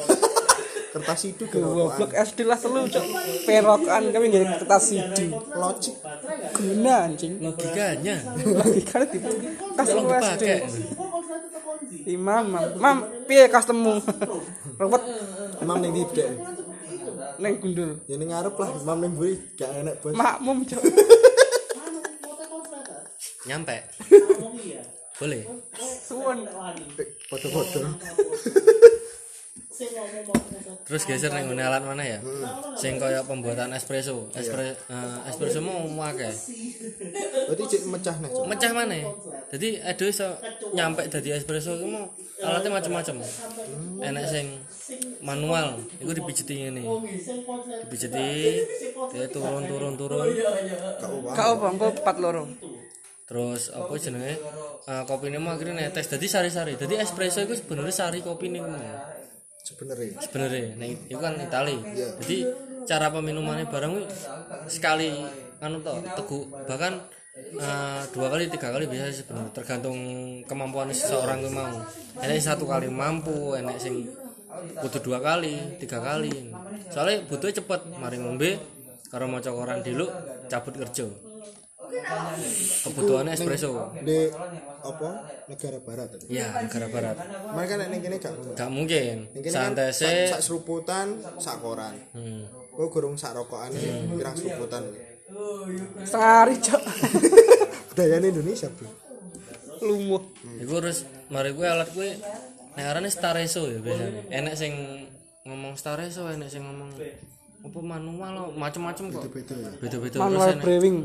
[0.95, 3.05] Kertas itu kira Goblok SD lah telu cok.
[3.43, 5.35] Perokan kami nggak kertas sidu.
[5.51, 5.95] logik
[6.55, 7.43] Guna anjing.
[7.43, 9.19] logikanya Logika di
[9.75, 10.43] kas tolong SD.
[12.05, 13.99] Imam, mam, mam, piye custommu?
[14.79, 15.03] Ruwet.
[15.55, 16.29] imam ning di dek
[17.39, 20.15] neng gundul Ya ning ngarep lah, imam ning mburi gak enak bos.
[20.15, 20.83] makmum cok
[23.45, 23.77] nyampe
[25.19, 25.43] boleh
[26.03, 26.43] suwon
[27.31, 27.79] Foto-foto.
[30.85, 32.19] terus geser ning ngene alat mana ya?
[32.77, 34.29] Sing kaya pembuatan espresso.
[34.31, 34.77] Espresso
[35.27, 36.31] espresso mau akeh.
[37.49, 38.97] Berarti cek mecah nih, mecah mana
[39.55, 40.27] jadi aduh iso
[40.73, 42.09] nyampe dadi espresso itu mau
[42.43, 43.23] alatnya macam-macam
[44.01, 44.45] enak sing
[45.21, 46.83] manual itu dipijeti ini
[47.85, 48.27] dipijeti
[49.13, 50.27] dia turun turun turun
[51.31, 52.43] kau apa engko empat loro.
[53.25, 54.37] Terus apa jenenge?
[54.85, 56.05] Uh, kopi ini mau akhirnya netes.
[56.05, 56.77] Jadi sari-sari.
[56.77, 58.77] Jadi espresso itu sebenarnya sari kopi ini mau
[59.65, 60.21] Sebenarnya.
[60.21, 60.77] sebenarnya.
[60.77, 61.73] Nah itu kan Itali.
[62.21, 62.37] Jadi
[62.85, 64.05] cara peminumannya barang kuwi
[64.69, 65.09] sekali
[65.57, 66.53] anu toh teguk.
[66.69, 66.93] Bahkan
[67.57, 69.49] eh, dua kali tiga kali bisa sebenarnya.
[69.57, 69.97] Tergantung
[70.45, 71.81] kemampuan seseorang yang mau.
[72.21, 74.05] Enak satu kali mampu enak sing
[74.85, 76.53] butuh dua kali tiga kali.
[76.93, 77.81] Soalnya butuhnya cepet.
[77.97, 78.61] Mari ngombe
[79.09, 80.05] karo maca koran dulu
[80.45, 81.09] cabut kerja
[82.85, 84.29] kebutuhannya espresso Di
[84.85, 85.09] apa?
[85.45, 87.15] Negara barat ya negara barat
[87.53, 91.93] Mereka nek kene gak gak mungkin kan santai sih sak seruputan, sak koran.
[92.13, 92.73] hmm.
[92.75, 93.79] Kok gurung sak rokokane
[94.13, 94.83] pirang seruputan.
[96.05, 96.81] setengah hari cok
[97.89, 98.89] Budayane Indonesia, Bro.
[99.81, 100.21] lumuh
[100.61, 102.13] Iku terus mari gue alat gue
[102.75, 104.21] nek arane stareso ya biasanya.
[104.29, 104.73] Enek sing
[105.45, 106.91] ngomong stareso, enek sing ngomong
[107.65, 109.25] apa manual lo macem-macem kok.
[109.81, 110.17] Beda-beda.
[110.17, 110.97] Terus manual brewing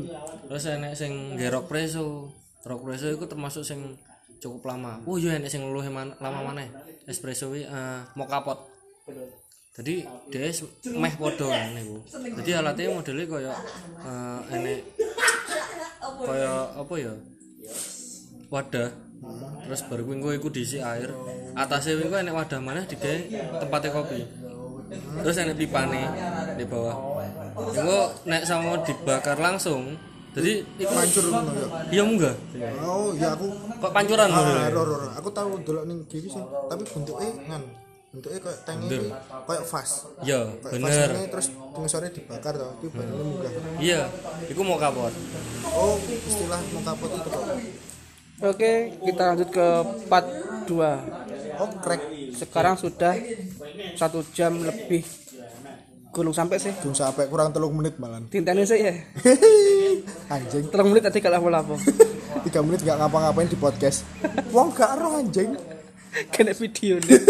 [0.47, 2.29] terus enek sing gerok preso.
[2.61, 3.97] Rock preso itu termasuk sing
[4.37, 5.01] cukup lama.
[5.09, 6.69] Oh iya enek sing luwih man- lama maneh.
[7.09, 8.69] Espresso kuwi eh, mocha pot.
[9.71, 10.51] Jadi dia
[10.93, 11.97] meh podo kan niku.
[12.41, 13.53] Jadi alatnya modelnya kaya
[14.05, 14.79] eh, enek
[16.21, 17.13] kaya apa ya?
[18.51, 18.91] wadah
[19.63, 21.07] terus baru gue gue iku diisi air
[21.55, 24.19] atasnya gue enek wadah mana di tempatnya kopi
[24.91, 26.03] terus enek pipane
[26.59, 26.95] di bawah.
[27.71, 29.95] Gue nek sama dibakar langsung
[30.31, 31.67] jadi ngono ya.
[31.91, 32.35] iya enggak
[32.87, 33.51] Oh, ya aku
[33.83, 35.07] kok pancuran ah, modelnya ro, ro, ro.
[35.11, 36.39] aku tahu delok ning TV sih,
[36.71, 37.63] tapi bentuknya ngan
[38.15, 39.11] bentuknya kayak tank ini
[39.43, 39.91] kayak vas.
[40.23, 41.09] Iya bener.
[41.19, 43.51] ini terus pengesornya dibakar toh itu badannya munggah.
[43.83, 44.01] Iya
[44.47, 45.11] iku mau kapot.
[45.75, 47.43] Oh istilah mau kapot itu kok
[48.41, 48.71] oke
[49.05, 49.67] kita lanjut ke
[50.09, 50.27] part
[50.65, 52.01] 2 oh crack
[52.35, 53.15] sekarang sudah
[53.95, 55.03] satu jam lebih.
[56.11, 56.75] Gulung sampai sih.
[56.83, 58.27] Belum sampai kurang telung menit malan.
[58.27, 58.91] Tintanya sih ya.
[60.35, 60.67] Anjing.
[60.67, 61.79] Terus menit tadi kalau lapo
[62.47, 64.03] tiga menit gak ngapa-ngapain di podcast.
[64.51, 65.55] Wong gak roh anjing.
[66.35, 67.21] Kena video nih.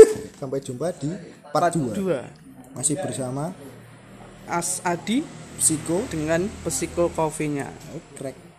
[0.41, 1.14] Sampai jumpa di
[1.54, 2.26] part 2 dua.
[2.74, 3.54] masih bersama
[4.49, 5.22] As Adi
[5.62, 7.70] Psiko dengan psiko coffee-nya.
[7.93, 8.51] Oh, crack